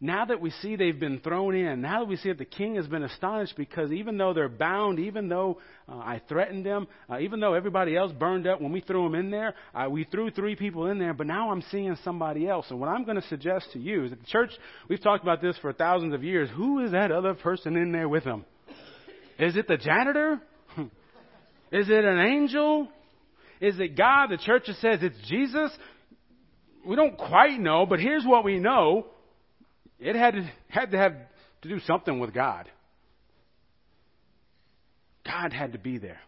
now 0.00 0.24
that 0.26 0.40
we 0.40 0.50
see 0.62 0.76
they've 0.76 0.98
been 0.98 1.18
thrown 1.18 1.56
in, 1.56 1.80
now 1.80 2.00
that 2.00 2.08
we 2.08 2.16
see 2.16 2.28
that 2.28 2.38
the 2.38 2.44
king 2.44 2.76
has 2.76 2.86
been 2.86 3.02
astonished 3.02 3.54
because 3.56 3.90
even 3.90 4.16
though 4.16 4.32
they're 4.32 4.48
bound, 4.48 5.00
even 5.00 5.28
though 5.28 5.58
uh, 5.88 5.96
I 5.96 6.22
threatened 6.28 6.64
them, 6.64 6.86
uh, 7.10 7.18
even 7.18 7.40
though 7.40 7.54
everybody 7.54 7.96
else 7.96 8.12
burned 8.12 8.46
up 8.46 8.60
when 8.60 8.70
we 8.70 8.80
threw 8.80 9.02
them 9.02 9.16
in 9.16 9.32
there, 9.32 9.54
uh, 9.74 9.88
we 9.90 10.04
threw 10.04 10.30
three 10.30 10.54
people 10.54 10.86
in 10.86 11.00
there, 11.00 11.14
but 11.14 11.26
now 11.26 11.50
I'm 11.50 11.62
seeing 11.72 11.96
somebody 12.04 12.48
else. 12.48 12.66
And 12.70 12.78
what 12.78 12.88
I'm 12.88 13.04
going 13.04 13.20
to 13.20 13.26
suggest 13.26 13.72
to 13.72 13.80
you 13.80 14.04
is 14.04 14.10
that 14.10 14.20
the 14.20 14.26
church, 14.26 14.50
we've 14.88 15.02
talked 15.02 15.24
about 15.24 15.42
this 15.42 15.58
for 15.58 15.72
thousands 15.72 16.14
of 16.14 16.22
years. 16.22 16.48
Who 16.54 16.84
is 16.84 16.92
that 16.92 17.10
other 17.10 17.34
person 17.34 17.74
in 17.74 17.90
there 17.90 18.08
with 18.08 18.22
them? 18.22 18.44
Is 19.36 19.56
it 19.56 19.66
the 19.66 19.78
janitor? 19.78 20.40
is 21.72 21.88
it 21.90 22.04
an 22.04 22.20
angel? 22.20 22.88
Is 23.60 23.80
it 23.80 23.96
God? 23.96 24.28
The 24.28 24.38
church 24.38 24.66
says 24.66 25.00
it's 25.02 25.28
Jesus. 25.28 25.72
We 26.86 26.94
don't 26.94 27.18
quite 27.18 27.58
know, 27.58 27.84
but 27.84 27.98
here's 27.98 28.24
what 28.24 28.44
we 28.44 28.60
know. 28.60 29.06
It 29.98 30.16
had 30.16 30.34
to, 30.34 30.50
had 30.68 30.90
to 30.92 30.98
have 30.98 31.14
to 31.62 31.68
do 31.68 31.80
something 31.80 32.20
with 32.20 32.32
God. 32.32 32.70
God 35.24 35.52
had 35.52 35.72
to 35.72 35.78
be 35.78 35.98
there. 35.98 36.20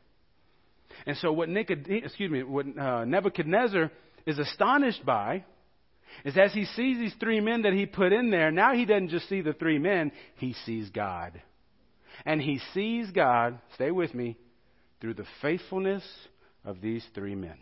And 1.06 1.16
so 1.18 1.32
what 1.32 1.48
excuse 1.48 2.30
me, 2.30 2.42
what 2.42 2.66
uh, 2.78 3.04
Nebuchadnezzar 3.04 3.90
is 4.26 4.38
astonished 4.38 5.04
by 5.04 5.44
is 6.24 6.36
as 6.36 6.52
he 6.52 6.64
sees 6.64 6.98
these 6.98 7.14
three 7.20 7.40
men 7.40 7.62
that 7.62 7.72
he 7.72 7.86
put 7.86 8.12
in 8.12 8.30
there, 8.30 8.50
now 8.50 8.74
he 8.74 8.84
doesn't 8.84 9.08
just 9.08 9.28
see 9.28 9.40
the 9.40 9.52
three 9.52 9.78
men, 9.78 10.12
he 10.36 10.54
sees 10.66 10.90
God. 10.90 11.40
And 12.26 12.40
he 12.40 12.60
sees 12.74 13.10
God, 13.12 13.58
stay 13.74 13.90
with 13.90 14.12
me, 14.14 14.36
through 15.00 15.14
the 15.14 15.26
faithfulness 15.40 16.02
of 16.64 16.80
these 16.80 17.04
three 17.14 17.34
men. 17.34 17.56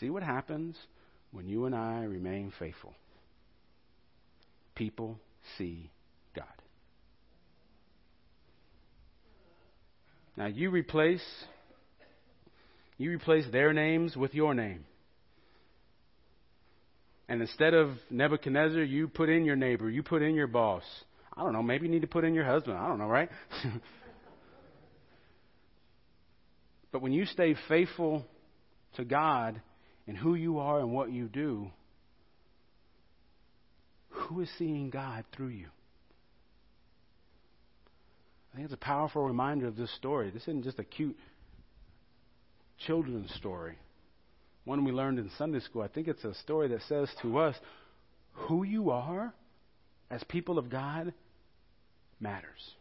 See 0.00 0.10
what 0.10 0.22
happens 0.22 0.76
when 1.32 1.48
you 1.48 1.66
and 1.66 1.74
I 1.74 2.04
remain 2.04 2.52
faithful. 2.58 2.94
People 4.74 5.18
see 5.58 5.90
God. 6.34 6.44
Now 10.36 10.46
you 10.46 10.70
replace 10.70 11.24
you 12.96 13.10
replace 13.10 13.44
their 13.50 13.72
names 13.72 14.16
with 14.16 14.34
your 14.34 14.54
name. 14.54 14.84
And 17.28 17.40
instead 17.40 17.74
of 17.74 17.90
Nebuchadnezzar, 18.10 18.82
you 18.82 19.08
put 19.08 19.28
in 19.28 19.44
your 19.44 19.56
neighbor, 19.56 19.90
you 19.90 20.02
put 20.02 20.22
in 20.22 20.34
your 20.34 20.46
boss. 20.46 20.84
I 21.36 21.42
don't 21.42 21.52
know, 21.52 21.62
maybe 21.62 21.86
you 21.86 21.92
need 21.92 22.02
to 22.02 22.08
put 22.08 22.24
in 22.24 22.34
your 22.34 22.44
husband. 22.44 22.76
I 22.78 22.86
don't 22.86 22.98
know, 22.98 23.06
right? 23.08 23.28
but 26.92 27.02
when 27.02 27.12
you 27.12 27.26
stay 27.26 27.56
faithful 27.68 28.24
to 28.96 29.04
God 29.04 29.60
and 30.06 30.16
who 30.16 30.34
you 30.34 30.58
are 30.58 30.80
and 30.80 30.92
what 30.92 31.10
you 31.10 31.26
do, 31.28 31.70
who 34.10 34.40
is 34.40 34.48
seeing 34.58 34.90
God 34.90 35.24
through 35.34 35.48
you? 35.48 35.66
I 38.52 38.56
think 38.56 38.66
it's 38.66 38.74
a 38.74 38.84
powerful 38.84 39.26
reminder 39.26 39.66
of 39.66 39.76
this 39.76 39.94
story. 39.96 40.30
This 40.30 40.42
isn't 40.42 40.62
just 40.62 40.78
a 40.78 40.84
cute 40.84 41.16
children's 42.86 43.32
story, 43.34 43.76
one 44.64 44.84
we 44.84 44.92
learned 44.92 45.18
in 45.18 45.30
Sunday 45.38 45.60
school. 45.60 45.82
I 45.82 45.88
think 45.88 46.06
it's 46.06 46.24
a 46.24 46.34
story 46.34 46.68
that 46.68 46.82
says 46.88 47.08
to 47.22 47.38
us 47.38 47.56
who 48.32 48.62
you 48.62 48.90
are 48.90 49.32
as 50.10 50.22
people 50.24 50.58
of 50.58 50.70
God 50.70 51.12
matters. 52.20 52.74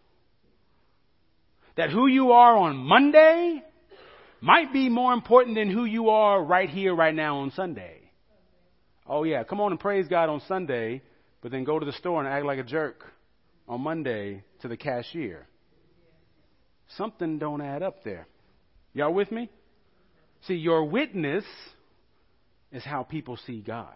That 1.76 1.90
who 1.90 2.06
you 2.06 2.34
are 2.34 2.56
on 2.56 2.76
Monday 2.78 3.64
might 4.44 4.74
be 4.74 4.90
more 4.90 5.14
important 5.14 5.56
than 5.56 5.72
who 5.72 5.86
you 5.86 6.10
are 6.10 6.44
right 6.44 6.70
here, 6.70 6.94
right 6.94 7.16
now 7.16 7.38
on 7.38 7.52
Sunday. 7.52 8.02
Oh, 9.08 9.24
yeah. 9.24 9.46
Come 9.46 9.62
on 9.62 9.72
and 9.72 9.80
praise 9.80 10.06
God 10.10 10.28
on 10.28 10.42
Sunday, 10.50 11.02
but 11.42 11.50
then 11.50 11.64
go 11.64 11.80
to 11.80 11.86
the 11.86 11.94
store 11.94 12.20
and 12.20 12.28
act 12.28 12.46
like 12.46 12.60
a 12.60 12.64
jerk 12.64 13.06
on 13.70 13.80
Monday 13.80 14.44
to 14.62 14.68
the 14.68 14.76
cashier. 14.76 15.48
Something 16.98 17.40
don't 17.40 17.62
add 17.62 17.84
up 17.84 18.04
there. 18.04 18.28
Y'all 18.94 19.14
with 19.14 19.32
me? 19.32 19.50
See, 20.46 20.56
your 20.56 20.84
witness 20.84 21.46
is 22.74 22.84
how 22.84 23.04
people 23.04 23.38
see 23.48 23.62
God. 23.62 23.96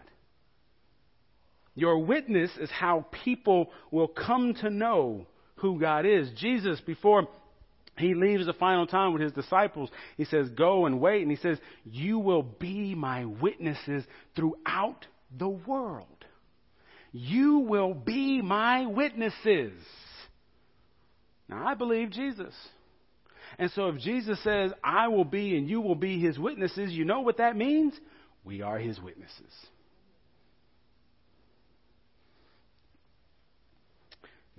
Your 1.74 1.98
witness 1.98 2.50
is 2.58 2.70
how 2.70 3.04
people 3.22 3.70
will 3.90 4.08
come 4.08 4.54
to 4.62 4.70
know 4.70 5.26
who 5.56 5.78
God 5.78 6.06
is. 6.06 6.30
Jesus, 6.38 6.80
before 6.80 7.28
he 7.98 8.14
leaves 8.14 8.46
the 8.46 8.52
final 8.52 8.86
time 8.86 9.12
with 9.12 9.22
his 9.22 9.32
disciples, 9.32 9.90
he 10.16 10.24
says, 10.24 10.48
Go 10.50 10.86
and 10.86 11.00
wait. 11.00 11.22
And 11.22 11.30
he 11.30 11.36
says, 11.36 11.58
You 11.84 12.18
will 12.18 12.42
be 12.42 12.94
my 12.94 13.24
witnesses 13.24 14.04
throughout 14.36 15.06
the 15.36 15.48
world. 15.48 16.06
You 17.12 17.58
will 17.60 17.94
be 17.94 18.42
my 18.42 18.86
witnesses. 18.86 19.72
Now, 21.48 21.66
I 21.66 21.74
believe 21.74 22.10
Jesus. 22.10 22.54
And 23.58 23.70
so 23.70 23.88
if 23.88 23.98
Jesus 23.98 24.42
says, 24.44 24.72
I 24.84 25.08
will 25.08 25.24
be 25.24 25.56
and 25.56 25.68
you 25.68 25.80
will 25.80 25.94
be 25.94 26.20
his 26.20 26.38
witnesses, 26.38 26.92
you 26.92 27.04
know 27.04 27.20
what 27.20 27.38
that 27.38 27.56
means? 27.56 27.94
We 28.44 28.62
are 28.62 28.78
his 28.78 29.00
witnesses. 29.00 29.52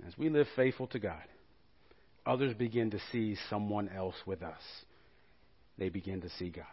As 0.06 0.16
we 0.18 0.28
live 0.28 0.46
faithful 0.56 0.86
to 0.88 0.98
God, 0.98 1.22
others 2.26 2.54
begin 2.54 2.90
to 2.90 3.00
see 3.12 3.36
someone 3.48 3.88
else 3.88 4.14
with 4.26 4.42
us. 4.42 4.60
They 5.78 5.88
begin 5.88 6.20
to 6.22 6.30
see 6.38 6.50
God. 6.50 6.64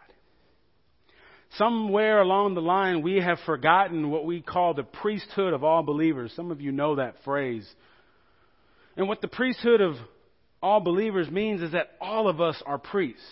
Somewhere 1.56 2.20
along 2.20 2.54
the 2.54 2.60
line, 2.60 3.02
we 3.02 3.16
have 3.16 3.38
forgotten 3.46 4.10
what 4.10 4.26
we 4.26 4.42
call 4.42 4.74
the 4.74 4.82
priesthood 4.82 5.54
of 5.54 5.64
all 5.64 5.82
believers. 5.82 6.32
Some 6.36 6.50
of 6.50 6.60
you 6.60 6.72
know 6.72 6.96
that 6.96 7.16
phrase. 7.24 7.66
And 8.96 9.08
what 9.08 9.22
the 9.22 9.28
priesthood 9.28 9.80
of 9.80 9.94
all 10.62 10.80
believers 10.80 11.30
means 11.30 11.62
is 11.62 11.72
that 11.72 11.92
all 12.00 12.28
of 12.28 12.40
us 12.40 12.62
are 12.66 12.78
priests. 12.78 13.22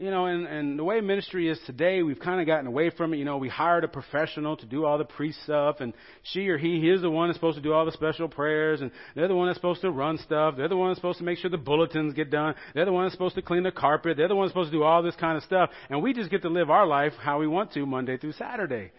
You 0.00 0.10
know, 0.10 0.24
and, 0.24 0.46
and 0.46 0.78
the 0.78 0.82
way 0.82 1.02
ministry 1.02 1.46
is 1.46 1.60
today, 1.66 2.02
we've 2.02 2.18
kind 2.18 2.40
of 2.40 2.46
gotten 2.46 2.66
away 2.66 2.88
from 2.88 3.12
it. 3.12 3.18
You 3.18 3.26
know, 3.26 3.36
we 3.36 3.50
hired 3.50 3.84
a 3.84 3.88
professional 3.88 4.56
to 4.56 4.64
do 4.64 4.86
all 4.86 4.96
the 4.96 5.04
priest 5.04 5.42
stuff, 5.42 5.80
and 5.80 5.92
she 6.22 6.48
or 6.48 6.56
he, 6.56 6.80
he 6.80 6.88
is 6.88 7.02
the 7.02 7.10
one 7.10 7.28
that's 7.28 7.36
supposed 7.36 7.58
to 7.58 7.62
do 7.62 7.74
all 7.74 7.84
the 7.84 7.92
special 7.92 8.26
prayers, 8.26 8.80
and 8.80 8.92
they're 9.14 9.28
the 9.28 9.34
one 9.34 9.48
that's 9.48 9.58
supposed 9.58 9.82
to 9.82 9.90
run 9.90 10.16
stuff. 10.16 10.54
They're 10.56 10.70
the 10.70 10.76
one 10.78 10.88
that's 10.88 10.96
supposed 10.96 11.18
to 11.18 11.24
make 11.24 11.36
sure 11.36 11.50
the 11.50 11.58
bulletins 11.58 12.14
get 12.14 12.30
done. 12.30 12.54
They're 12.74 12.86
the 12.86 12.94
one 12.94 13.04
that's 13.04 13.12
supposed 13.12 13.34
to 13.34 13.42
clean 13.42 13.62
the 13.62 13.72
carpet. 13.72 14.16
They're 14.16 14.26
the 14.26 14.34
one 14.34 14.46
that's 14.46 14.52
supposed 14.52 14.72
to 14.72 14.78
do 14.78 14.84
all 14.84 15.02
this 15.02 15.16
kind 15.16 15.36
of 15.36 15.42
stuff. 15.42 15.68
And 15.90 16.02
we 16.02 16.14
just 16.14 16.30
get 16.30 16.40
to 16.42 16.48
live 16.48 16.70
our 16.70 16.86
life 16.86 17.12
how 17.20 17.38
we 17.38 17.46
want 17.46 17.74
to 17.74 17.84
Monday 17.84 18.16
through 18.16 18.32
Saturday. 18.32 18.92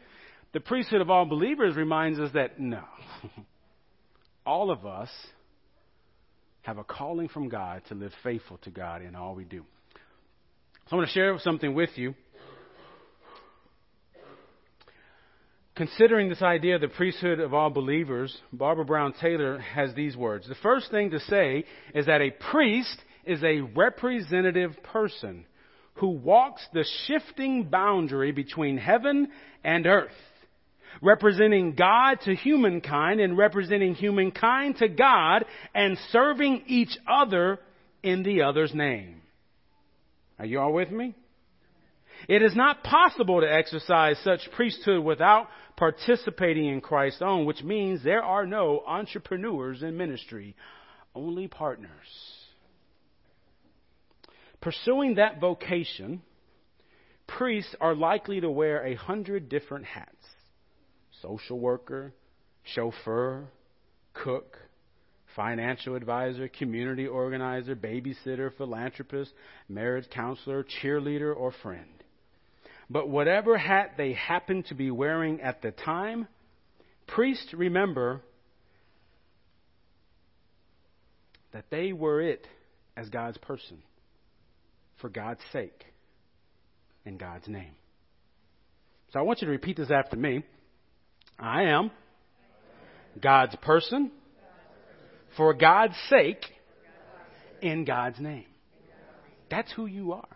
The 0.54 0.60
priesthood 0.60 1.02
of 1.02 1.10
all 1.10 1.26
believers 1.26 1.76
reminds 1.76 2.20
us 2.20 2.30
that 2.36 2.60
no. 2.60 2.84
all 4.46 4.70
of 4.70 4.86
us 4.86 5.10
have 6.62 6.78
a 6.78 6.84
calling 6.84 7.28
from 7.28 7.50
God 7.50 7.82
to 7.90 7.96
live 7.96 8.12
faithful 8.22 8.60
to 8.66 8.70
God 8.70 9.02
in 9.02 9.16
all 9.16 9.34
we 9.34 9.46
do. 9.46 9.66
So 10.90 10.96
I 10.96 10.96
want 10.98 11.08
to 11.08 11.14
share 11.14 11.38
something 11.40 11.74
with 11.74 11.92
you. 11.96 12.16
Considering 15.76 16.28
this 16.28 16.42
idea 16.42 16.76
of 16.76 16.82
the 16.82 16.90
priesthood 16.90 17.40
of 17.40 17.54
all 17.54 17.70
believers, 17.70 18.38
Barbara 18.52 18.86
Brown 18.86 19.14
Taylor 19.14 19.58
has 19.60 19.94
these 19.96 20.18
words. 20.18 20.48
The 20.48 20.56
first 20.56 20.92
thing 20.92 21.12
to 21.12 21.20
say 21.22 21.64
is 21.96 22.08
that 22.08 22.22
a 22.22 22.30
priest 22.52 23.02
is 23.26 23.42
a 23.44 23.62
representative 23.62 24.76
person 24.84 25.46
who 25.96 26.10
walks 26.10 26.66
the 26.74 26.86
shifting 27.06 27.64
boundary 27.64 28.32
between 28.32 28.78
heaven 28.78 29.30
and 29.64 29.88
earth, 29.88 30.12
representing 31.02 31.74
God 31.76 32.20
to 32.26 32.36
humankind 32.36 33.22
and 33.22 33.38
representing 33.38 33.96
humankind 33.96 34.78
to 34.78 34.90
God 34.90 35.46
and 35.74 35.98
serving 36.10 36.64
each 36.68 36.98
other 37.08 37.60
in 38.04 38.24
the 38.24 38.42
other's 38.42 38.74
name. 38.74 39.22
Are 40.42 40.46
you 40.46 40.60
all 40.60 40.74
with 40.74 40.90
me? 40.90 41.14
It 42.28 42.42
is 42.42 42.56
not 42.56 42.84
possible 42.84 43.42
to 43.42 43.54
exercise 43.54 44.18
such 44.24 44.50
priesthood 44.56 45.04
without 45.04 45.50
participating 45.78 46.66
in 46.66 46.82
Christ's 46.82 47.22
own, 47.22 47.46
which 47.46 47.62
means 47.62 48.04
there 48.04 48.24
are 48.24 48.48
no 48.48 48.82
entrepreneurs 48.88 49.84
in 49.84 49.98
ministry, 49.98 50.56
only 51.14 51.48
partners. 51.48 51.92
Pursuing 54.62 55.16
that 55.16 55.40
vocation, 55.40 56.24
priests 57.28 57.76
are 57.80 57.94
likely 57.94 58.42
to 58.42 58.50
wear 58.50 58.84
a 58.84 58.96
hundred 58.96 59.48
different 59.48 59.86
hats 59.86 60.26
social 61.22 61.60
worker, 61.60 62.14
chauffeur, 62.64 63.44
cook, 64.16 64.58
financial 65.36 65.96
advisor, 65.96 66.48
community 66.48 67.08
organizer, 67.08 67.76
babysitter, 67.76 68.56
philanthropist, 68.58 69.32
marriage 69.70 70.10
counselor, 70.10 70.66
cheerleader, 70.82 71.36
or 71.36 71.52
friend. 71.62 71.86
But 72.90 73.08
whatever 73.08 73.58
hat 73.58 73.94
they 73.98 74.14
happen 74.14 74.64
to 74.64 74.76
be 74.76 74.92
wearing 74.92 75.42
at 75.42 75.62
the 75.62 75.72
time, 75.72 76.28
priests 77.08 77.54
remember 77.54 78.22
that 81.54 81.66
they 81.70 81.94
were 81.94 82.22
it 82.22 82.46
as 82.98 83.10
God's 83.10 83.38
person, 83.38 83.82
for 85.00 85.10
God's 85.10 85.42
sake, 85.54 85.86
in 87.06 87.18
God's 87.18 87.48
name. 87.48 87.74
So 89.14 89.20
I 89.20 89.24
want 89.24 89.42
you 89.42 89.48
to 89.48 89.52
repeat 89.52 89.78
this 89.78 89.92
after 89.92 90.16
me. 90.16 90.44
I 91.40 91.64
am 91.64 91.92
God's 93.22 93.56
person 93.58 94.12
for 95.38 95.54
God's 95.54 95.96
sake 96.10 96.44
in 97.62 97.86
God's 97.86 98.20
name. 98.20 98.46
That's 99.50 99.72
who 99.74 99.86
you 99.86 100.14
are. 100.14 100.28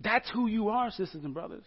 That's 0.00 0.28
who 0.30 0.46
you 0.46 0.68
are, 0.68 0.90
sisters 0.90 1.24
and 1.24 1.32
brothers. 1.32 1.64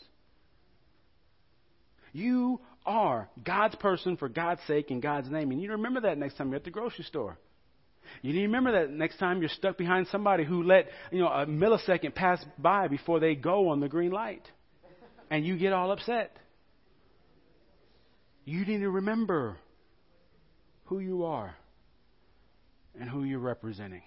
You 2.13 2.59
are 2.85 3.29
God's 3.43 3.75
person 3.75 4.17
for 4.17 4.29
God's 4.29 4.61
sake 4.67 4.91
in 4.91 4.99
God's 4.99 5.29
name. 5.29 5.51
And 5.51 5.61
you 5.61 5.71
remember 5.71 6.01
that 6.01 6.17
next 6.17 6.35
time 6.37 6.49
you're 6.49 6.57
at 6.57 6.63
the 6.63 6.71
grocery 6.71 7.03
store. 7.05 7.37
You 8.21 8.31
need 8.31 8.39
to 8.39 8.45
remember 8.47 8.71
that 8.73 8.91
next 8.91 9.17
time 9.17 9.41
you're 9.41 9.49
stuck 9.49 9.77
behind 9.77 10.07
somebody 10.07 10.45
who 10.45 10.63
let, 10.63 10.87
you 11.11 11.19
know, 11.19 11.27
a 11.27 11.45
millisecond 11.45 12.15
pass 12.15 12.43
by 12.57 12.87
before 12.87 13.19
they 13.19 13.35
go 13.35 13.69
on 13.69 13.79
the 13.79 13.89
green 13.89 14.11
light. 14.11 14.47
And 15.29 15.45
you 15.45 15.57
get 15.57 15.73
all 15.73 15.91
upset. 15.91 16.37
You 18.45 18.65
need 18.65 18.79
to 18.79 18.89
remember 18.89 19.57
who 20.87 20.99
you 20.99 21.25
are 21.25 21.55
and 22.99 23.09
who 23.09 23.23
you're 23.23 23.39
representing. 23.39 24.03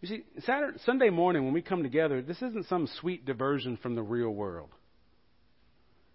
You 0.00 0.08
see, 0.08 0.24
Saturday, 0.46 0.78
Sunday 0.86 1.10
morning 1.10 1.44
when 1.44 1.52
we 1.52 1.62
come 1.62 1.82
together, 1.82 2.22
this 2.22 2.38
isn't 2.38 2.66
some 2.68 2.88
sweet 3.00 3.26
diversion 3.26 3.76
from 3.76 3.94
the 3.94 4.02
real 4.02 4.30
world. 4.30 4.70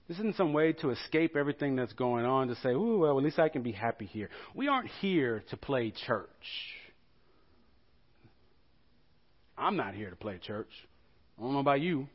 This 0.07 0.17
isn't 0.17 0.35
some 0.35 0.53
way 0.53 0.73
to 0.73 0.91
escape 0.91 1.35
everything 1.35 1.75
that's 1.75 1.93
going 1.93 2.25
on 2.25 2.47
to 2.47 2.55
say, 2.55 2.69
ooh, 2.69 2.99
well, 2.99 3.17
at 3.17 3.23
least 3.23 3.39
I 3.39 3.49
can 3.49 3.63
be 3.63 3.71
happy 3.71 4.05
here. 4.05 4.29
We 4.53 4.67
aren't 4.67 4.89
here 5.01 5.43
to 5.49 5.57
play 5.57 5.91
church. 6.05 6.27
I'm 9.57 9.77
not 9.77 9.95
here 9.95 10.09
to 10.09 10.15
play 10.15 10.39
church. 10.39 10.69
I 11.37 11.41
don't 11.41 11.53
know 11.53 11.59
about 11.59 11.81
you. 11.81 12.07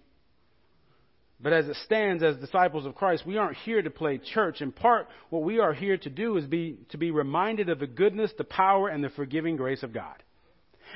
But 1.42 1.54
as 1.54 1.68
it 1.68 1.76
stands 1.84 2.22
as 2.22 2.36
disciples 2.36 2.84
of 2.84 2.94
Christ, 2.94 3.24
we 3.26 3.38
aren't 3.38 3.56
here 3.58 3.80
to 3.80 3.90
play 3.90 4.18
church. 4.18 4.60
In 4.60 4.72
part, 4.72 5.08
what 5.30 5.42
we 5.42 5.58
are 5.58 5.72
here 5.72 5.96
to 5.96 6.10
do 6.10 6.36
is 6.36 6.44
be, 6.44 6.78
to 6.90 6.98
be 6.98 7.10
reminded 7.10 7.70
of 7.70 7.78
the 7.78 7.86
goodness, 7.86 8.30
the 8.36 8.44
power, 8.44 8.88
and 8.88 9.02
the 9.02 9.08
forgiving 9.10 9.56
grace 9.56 9.82
of 9.82 9.92
God. 9.92 10.22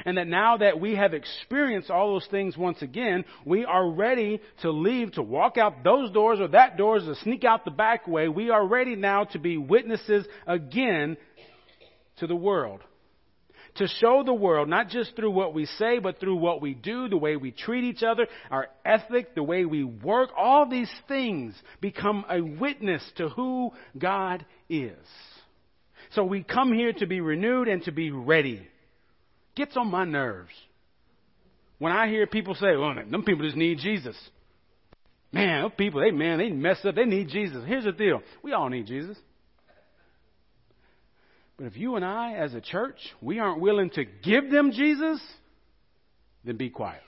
And 0.04 0.18
that 0.18 0.26
now 0.26 0.56
that 0.56 0.80
we 0.80 0.96
have 0.96 1.14
experienced 1.14 1.88
all 1.88 2.12
those 2.12 2.26
things 2.26 2.56
once 2.56 2.82
again, 2.82 3.24
we 3.46 3.64
are 3.64 3.88
ready 3.88 4.40
to 4.62 4.70
leave, 4.70 5.12
to 5.12 5.22
walk 5.22 5.56
out 5.56 5.84
those 5.84 6.10
doors 6.10 6.40
or 6.40 6.48
that 6.48 6.76
doors, 6.76 7.04
to 7.04 7.14
sneak 7.22 7.44
out 7.44 7.64
the 7.64 7.70
back 7.70 8.06
way. 8.06 8.28
We 8.28 8.50
are 8.50 8.66
ready 8.66 8.96
now 8.96 9.24
to 9.24 9.38
be 9.38 9.56
witnesses 9.56 10.26
again 10.46 11.16
to 12.16 12.26
the 12.26 12.36
world 12.36 12.80
to 13.76 13.88
show 13.88 14.22
the 14.24 14.34
world, 14.34 14.68
not 14.68 14.88
just 14.88 15.16
through 15.16 15.32
what 15.32 15.54
we 15.54 15.66
say, 15.66 15.98
but 15.98 16.20
through 16.20 16.36
what 16.36 16.62
we 16.62 16.74
do, 16.74 17.08
the 17.08 17.16
way 17.16 17.36
we 17.36 17.50
treat 17.50 17.84
each 17.84 18.02
other, 18.02 18.26
our 18.50 18.68
ethic, 18.84 19.34
the 19.34 19.42
way 19.42 19.64
we 19.64 19.82
work, 19.84 20.30
all 20.36 20.68
these 20.68 20.90
things 21.08 21.54
become 21.80 22.24
a 22.30 22.40
witness 22.40 23.02
to 23.16 23.28
who 23.28 23.72
God 23.98 24.44
is. 24.68 24.96
So 26.12 26.24
we 26.24 26.44
come 26.44 26.72
here 26.72 26.92
to 26.92 27.06
be 27.06 27.20
renewed 27.20 27.68
and 27.68 27.82
to 27.84 27.92
be 27.92 28.10
ready. 28.10 28.66
Gets 29.56 29.76
on 29.76 29.90
my 29.90 30.04
nerves. 30.04 30.52
When 31.78 31.92
I 31.92 32.08
hear 32.08 32.26
people 32.26 32.54
say, 32.54 32.76
well, 32.76 32.94
them 32.94 33.24
people 33.24 33.44
just 33.44 33.56
need 33.56 33.78
Jesus. 33.78 34.16
Man, 35.32 35.70
people, 35.70 36.00
they 36.00 36.12
man, 36.12 36.38
they 36.38 36.50
mess 36.50 36.78
up. 36.84 36.94
They 36.94 37.04
need 37.04 37.28
Jesus. 37.28 37.64
Here's 37.66 37.84
the 37.84 37.92
deal. 37.92 38.22
We 38.42 38.52
all 38.52 38.68
need 38.68 38.86
Jesus. 38.86 39.16
But 41.56 41.66
if 41.66 41.76
you 41.76 41.96
and 41.96 42.04
I, 42.04 42.34
as 42.34 42.54
a 42.54 42.60
church, 42.60 42.98
we 43.20 43.38
aren't 43.38 43.60
willing 43.60 43.90
to 43.90 44.04
give 44.04 44.50
them 44.50 44.72
Jesus, 44.72 45.20
then 46.44 46.56
be 46.56 46.68
quiet. 46.68 47.02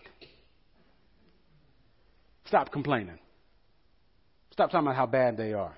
Stop 2.46 2.70
complaining. 2.70 3.18
Stop 4.52 4.70
talking 4.70 4.86
about 4.86 4.96
how 4.96 5.06
bad 5.06 5.36
they 5.36 5.52
are. 5.52 5.76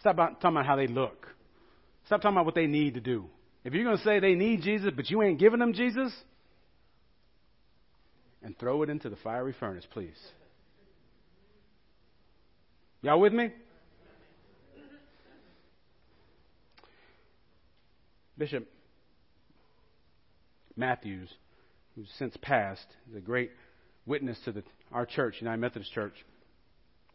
Stop 0.00 0.16
talking 0.16 0.36
about 0.50 0.66
how 0.66 0.76
they 0.76 0.86
look. 0.86 1.26
Stop 2.06 2.20
talking 2.20 2.36
about 2.36 2.44
what 2.44 2.54
they 2.54 2.66
need 2.66 2.94
to 2.94 3.00
do. 3.00 3.24
If 3.64 3.72
you're 3.72 3.84
going 3.84 3.96
to 3.96 4.04
say 4.04 4.20
they 4.20 4.34
need 4.34 4.62
Jesus, 4.62 4.90
but 4.94 5.08
you 5.08 5.22
ain't 5.22 5.38
giving 5.38 5.60
them 5.60 5.72
Jesus, 5.72 6.12
and 8.42 8.58
throw 8.58 8.82
it 8.82 8.90
into 8.90 9.08
the 9.08 9.16
fiery 9.16 9.54
furnace, 9.58 9.86
please. 9.92 10.18
Y'all 13.00 13.20
with 13.20 13.32
me? 13.32 13.50
Bishop 18.38 18.66
Mathews, 20.76 21.28
who's 21.94 22.08
since 22.18 22.36
passed, 22.40 22.86
is 23.10 23.16
a 23.16 23.20
great 23.20 23.50
witness 24.06 24.38
to 24.44 24.52
the, 24.52 24.62
our 24.90 25.04
church, 25.04 25.36
United 25.40 25.60
Methodist 25.60 25.92
Church. 25.92 26.14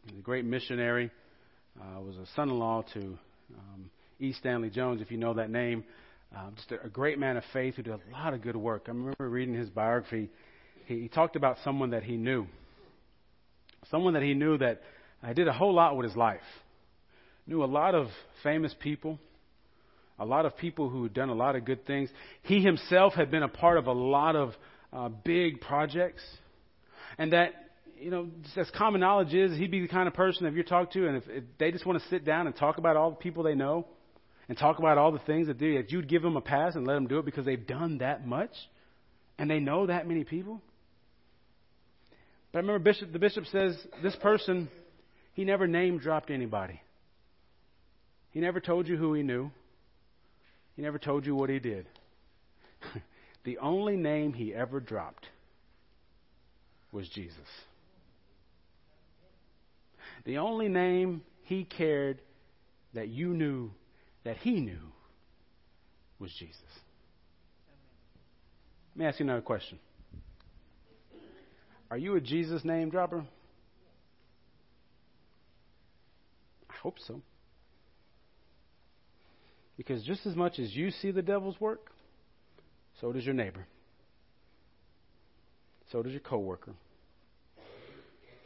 He's 0.06 0.18
a 0.18 0.22
great 0.22 0.44
missionary. 0.44 1.10
Uh, 1.80 2.00
was 2.00 2.16
a 2.16 2.26
son-in-law 2.34 2.84
to 2.94 3.00
um, 3.00 3.90
E. 4.20 4.32
Stanley 4.32 4.70
Jones, 4.70 5.00
if 5.00 5.10
you 5.10 5.16
know 5.16 5.34
that 5.34 5.50
name. 5.50 5.84
Uh, 6.36 6.50
just 6.56 6.70
a, 6.72 6.86
a 6.86 6.88
great 6.88 7.18
man 7.18 7.36
of 7.36 7.44
faith 7.52 7.74
who 7.76 7.82
did 7.82 7.94
a 7.94 8.00
lot 8.12 8.34
of 8.34 8.42
good 8.42 8.56
work. 8.56 8.84
I 8.86 8.90
remember 8.90 9.28
reading 9.28 9.54
his 9.54 9.70
biography. 9.70 10.30
He, 10.86 11.00
he 11.02 11.08
talked 11.08 11.36
about 11.36 11.56
someone 11.64 11.90
that 11.90 12.04
he 12.04 12.16
knew, 12.16 12.46
someone 13.90 14.14
that 14.14 14.22
he 14.22 14.34
knew 14.34 14.58
that 14.58 14.82
uh, 15.22 15.32
did 15.32 15.48
a 15.48 15.52
whole 15.52 15.74
lot 15.74 15.96
with 15.96 16.06
his 16.06 16.16
life. 16.16 16.40
Knew 17.46 17.64
a 17.64 17.66
lot 17.66 17.94
of 17.94 18.08
famous 18.42 18.74
people, 18.78 19.18
a 20.18 20.24
lot 20.24 20.46
of 20.46 20.56
people 20.56 20.88
who 20.88 21.04
had 21.04 21.14
done 21.14 21.28
a 21.28 21.34
lot 21.34 21.56
of 21.56 21.64
good 21.64 21.86
things. 21.86 22.10
He 22.42 22.62
himself 22.62 23.14
had 23.14 23.30
been 23.30 23.42
a 23.42 23.48
part 23.48 23.78
of 23.78 23.86
a 23.86 23.92
lot 23.92 24.36
of 24.36 24.54
uh, 24.92 25.08
big 25.08 25.60
projects, 25.60 26.22
and 27.18 27.32
that 27.32 27.52
you 28.00 28.10
know, 28.10 28.28
just 28.44 28.56
as 28.56 28.70
common 28.76 29.00
knowledge 29.00 29.34
is, 29.34 29.56
he'd 29.58 29.70
be 29.70 29.80
the 29.80 29.88
kind 29.88 30.06
of 30.06 30.14
person 30.14 30.46
if 30.46 30.54
you 30.54 30.62
talk 30.62 30.92
to, 30.92 31.08
and 31.08 31.16
if, 31.16 31.24
if 31.28 31.44
they 31.58 31.70
just 31.70 31.84
want 31.84 32.00
to 32.00 32.08
sit 32.08 32.24
down 32.24 32.46
and 32.46 32.56
talk 32.56 32.78
about 32.78 32.96
all 32.96 33.10
the 33.10 33.16
people 33.16 33.42
they 33.42 33.54
know, 33.54 33.86
and 34.48 34.56
talk 34.56 34.78
about 34.78 34.96
all 34.98 35.12
the 35.12 35.18
things 35.20 35.46
that 35.48 35.58
they, 35.58 35.76
that 35.76 35.90
you'd 35.90 36.08
give 36.08 36.22
them 36.22 36.36
a 36.36 36.40
pass 36.40 36.74
and 36.74 36.86
let 36.86 36.94
them 36.94 37.06
do 37.06 37.18
it 37.18 37.24
because 37.24 37.44
they've 37.44 37.66
done 37.66 37.98
that 37.98 38.26
much, 38.26 38.52
and 39.38 39.50
they 39.50 39.60
know 39.60 39.86
that 39.86 40.06
many 40.06 40.24
people. 40.24 40.60
But 42.52 42.58
I 42.58 42.60
remember 42.62 42.78
Bishop, 42.78 43.12
the 43.12 43.18
bishop 43.18 43.44
says 43.46 43.76
this 44.02 44.16
person, 44.16 44.68
he 45.34 45.44
never 45.44 45.66
name 45.66 45.98
dropped 45.98 46.30
anybody. 46.30 46.80
He 48.30 48.40
never 48.40 48.60
told 48.60 48.88
you 48.88 48.96
who 48.96 49.14
he 49.14 49.22
knew. 49.22 49.50
He 50.78 50.84
never 50.84 51.00
told 51.00 51.26
you 51.26 51.34
what 51.34 51.50
he 51.50 51.58
did. 51.58 51.88
the 53.44 53.58
only 53.58 53.96
name 53.96 54.32
he 54.32 54.54
ever 54.54 54.78
dropped 54.78 55.26
was 56.92 57.08
Jesus. 57.08 57.34
The 60.24 60.38
only 60.38 60.68
name 60.68 61.22
he 61.42 61.64
cared 61.64 62.20
that 62.94 63.08
you 63.08 63.30
knew 63.30 63.72
that 64.22 64.36
he 64.36 64.60
knew 64.60 64.92
was 66.20 66.32
Jesus. 66.38 66.62
Let 68.94 69.00
me 69.00 69.06
ask 69.06 69.18
you 69.18 69.26
another 69.26 69.42
question. 69.42 69.80
Are 71.90 71.98
you 71.98 72.14
a 72.14 72.20
Jesus 72.20 72.64
name 72.64 72.90
dropper? 72.90 73.24
I 76.70 76.74
hope 76.80 76.98
so. 77.04 77.20
Because 79.78 80.02
just 80.02 80.26
as 80.26 80.34
much 80.34 80.58
as 80.58 80.74
you 80.74 80.90
see 80.90 81.12
the 81.12 81.22
devil's 81.22 81.58
work, 81.60 81.90
so 83.00 83.12
does 83.12 83.24
your 83.24 83.32
neighbor. 83.32 83.64
So 85.90 86.02
does 86.02 86.12
your 86.12 86.20
coworker. 86.20 86.74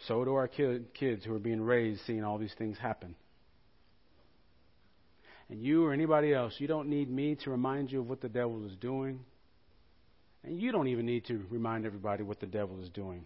So 0.07 0.25
do 0.25 0.35
our 0.35 0.47
kids 0.47 1.25
who 1.25 1.35
are 1.35 1.41
being 1.41 1.63
raised 1.63 2.03
seeing 2.07 2.23
all 2.23 2.39
these 2.39 2.55
things 2.59 2.77
happen. 2.79 3.17
And 5.49 5.63
you 5.63 5.85
or 5.85 5.93
anybody 5.93 6.35
else, 6.35 6.55
you 6.59 6.67
don't 6.67 6.89
need 6.89 7.11
me 7.11 7.37
to 7.45 7.51
remind 7.51 7.91
you 7.91 8.01
of 8.01 8.09
what 8.09 8.21
the 8.21 8.29
devil 8.29 8.67
is 8.67 8.77
doing. 8.77 9.21
And 10.45 10.61
you 10.61 10.71
don't 10.71 10.89
even 10.89 11.07
need 11.07 11.25
to 11.27 11.43
remind 11.51 11.87
everybody 11.87 12.23
what 12.23 12.41
the 12.41 12.47
devil 12.47 12.81
is 12.83 12.91
doing. 12.91 13.25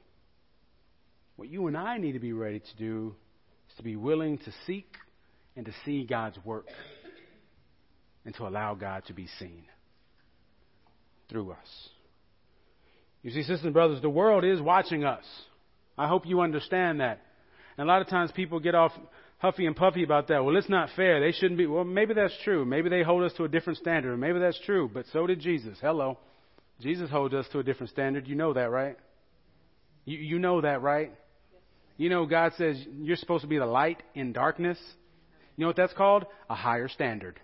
What 1.36 1.48
you 1.48 1.66
and 1.66 1.76
I 1.76 1.98
need 1.98 2.12
to 2.12 2.20
be 2.20 2.32
ready 2.32 2.60
to 2.60 2.76
do 2.78 3.14
is 3.68 3.76
to 3.78 3.82
be 3.82 3.96
willing 3.96 4.38
to 4.38 4.52
seek 4.66 4.94
and 5.56 5.66
to 5.66 5.72
see 5.84 6.04
God's 6.04 6.36
work 6.44 6.66
and 8.26 8.34
to 8.34 8.46
allow 8.46 8.74
God 8.74 9.04
to 9.06 9.14
be 9.14 9.28
seen 9.38 9.64
through 11.30 11.52
us. 11.52 11.88
You 13.22 13.30
see, 13.30 13.42
sisters 13.42 13.64
and 13.64 13.72
brothers, 13.72 14.02
the 14.02 14.10
world 14.10 14.44
is 14.44 14.60
watching 14.60 15.04
us. 15.04 15.24
I 15.96 16.08
hope 16.08 16.26
you 16.26 16.40
understand 16.40 17.00
that. 17.00 17.22
And 17.78 17.88
a 17.88 17.90
lot 17.90 18.02
of 18.02 18.08
times 18.08 18.30
people 18.32 18.60
get 18.60 18.74
off 18.74 18.92
huffy 19.38 19.66
and 19.66 19.74
puffy 19.74 20.02
about 20.02 20.28
that. 20.28 20.44
Well, 20.44 20.56
it's 20.56 20.68
not 20.68 20.90
fair. 20.96 21.20
They 21.20 21.32
shouldn't 21.32 21.58
be. 21.58 21.66
Well, 21.66 21.84
maybe 21.84 22.14
that's 22.14 22.36
true. 22.44 22.64
Maybe 22.64 22.88
they 22.88 23.02
hold 23.02 23.22
us 23.22 23.32
to 23.36 23.44
a 23.44 23.48
different 23.48 23.78
standard. 23.78 24.16
Maybe 24.16 24.38
that's 24.38 24.60
true. 24.66 24.90
But 24.92 25.06
so 25.12 25.26
did 25.26 25.40
Jesus. 25.40 25.78
Hello. 25.80 26.18
Jesus 26.80 27.10
holds 27.10 27.32
us 27.32 27.46
to 27.52 27.60
a 27.60 27.62
different 27.62 27.90
standard. 27.90 28.26
You 28.26 28.34
know 28.34 28.52
that, 28.52 28.70
right? 28.70 28.96
You, 30.04 30.18
you 30.18 30.38
know 30.38 30.60
that, 30.60 30.82
right? 30.82 31.12
You 31.96 32.10
know, 32.10 32.26
God 32.26 32.52
says 32.58 32.76
you're 33.00 33.16
supposed 33.16 33.42
to 33.42 33.48
be 33.48 33.58
the 33.58 33.66
light 33.66 34.02
in 34.14 34.32
darkness. 34.32 34.78
You 35.56 35.62
know 35.62 35.68
what 35.68 35.76
that's 35.76 35.94
called? 35.94 36.26
A 36.50 36.54
higher 36.54 36.88
standard. 36.88 37.40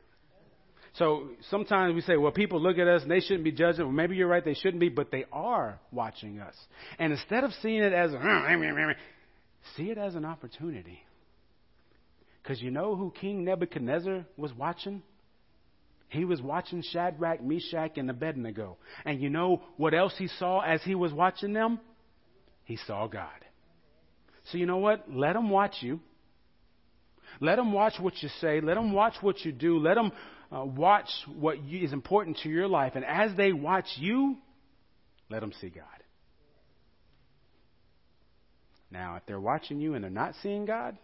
So 0.94 1.30
sometimes 1.48 1.94
we 1.94 2.02
say, 2.02 2.16
well, 2.16 2.32
people 2.32 2.60
look 2.60 2.78
at 2.78 2.86
us 2.86 3.02
and 3.02 3.10
they 3.10 3.20
shouldn't 3.20 3.44
be 3.44 3.52
judging. 3.52 3.84
Well, 3.84 3.92
maybe 3.92 4.16
you're 4.16 4.28
right, 4.28 4.44
they 4.44 4.54
shouldn't 4.54 4.80
be, 4.80 4.90
but 4.90 5.10
they 5.10 5.24
are 5.32 5.80
watching 5.90 6.38
us. 6.40 6.54
And 6.98 7.12
instead 7.12 7.44
of 7.44 7.52
seeing 7.62 7.82
it 7.82 7.92
as, 7.92 8.10
see 9.76 9.90
it 9.90 9.96
as 9.96 10.14
an 10.14 10.24
opportunity 10.24 11.00
because 12.42 12.60
you 12.60 12.70
know 12.70 12.96
who 12.96 13.12
King 13.20 13.44
Nebuchadnezzar 13.44 14.26
was 14.36 14.52
watching? 14.52 15.02
He 16.08 16.26
was 16.26 16.42
watching 16.42 16.82
Shadrach, 16.82 17.42
Meshach, 17.42 17.96
and 17.96 18.10
Abednego. 18.10 18.76
And 19.06 19.22
you 19.22 19.30
know 19.30 19.62
what 19.78 19.94
else 19.94 20.14
he 20.18 20.28
saw 20.28 20.60
as 20.60 20.82
he 20.82 20.94
was 20.94 21.12
watching 21.12 21.54
them? 21.54 21.80
He 22.64 22.76
saw 22.76 23.06
God. 23.06 23.28
So 24.50 24.58
you 24.58 24.66
know 24.66 24.76
what? 24.76 25.06
Let 25.10 25.34
them 25.34 25.48
watch 25.48 25.76
you. 25.80 26.00
Let 27.40 27.56
them 27.56 27.72
watch 27.72 27.94
what 27.98 28.14
you 28.22 28.28
say. 28.40 28.60
Let 28.60 28.74
them 28.74 28.92
watch 28.92 29.14
what 29.22 29.42
you 29.44 29.52
do. 29.52 29.78
Let 29.78 29.94
them 29.94 30.12
uh, 30.54 30.64
watch 30.64 31.08
what 31.34 31.62
you, 31.64 31.84
is 31.84 31.92
important 31.92 32.38
to 32.42 32.48
your 32.48 32.68
life. 32.68 32.92
And 32.94 33.04
as 33.04 33.36
they 33.36 33.52
watch 33.52 33.86
you, 33.96 34.36
let 35.30 35.40
them 35.40 35.52
see 35.60 35.70
God. 35.70 35.84
Now, 38.90 39.16
if 39.16 39.22
they're 39.26 39.40
watching 39.40 39.80
you 39.80 39.94
and 39.94 40.04
they're 40.04 40.10
not 40.10 40.34
seeing 40.42 40.66
God, 40.66 40.98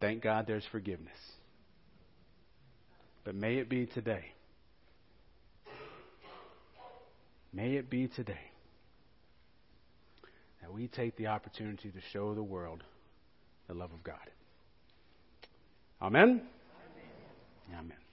Thank 0.00 0.22
God 0.22 0.46
there's 0.46 0.64
forgiveness. 0.70 1.18
But 3.24 3.34
may 3.34 3.56
it 3.56 3.68
be 3.68 3.86
today. 3.86 4.26
May 7.52 7.76
it 7.76 7.90
be 7.90 8.08
today 8.08 8.52
that 10.60 10.72
we 10.72 10.86
take 10.86 11.16
the 11.16 11.28
opportunity 11.28 11.90
to 11.90 11.98
show 12.12 12.34
the 12.34 12.42
world 12.42 12.84
the 13.66 13.74
love 13.74 13.92
of 13.92 14.02
God. 14.04 14.16
Amen? 16.00 16.42
Amen. 17.72 18.07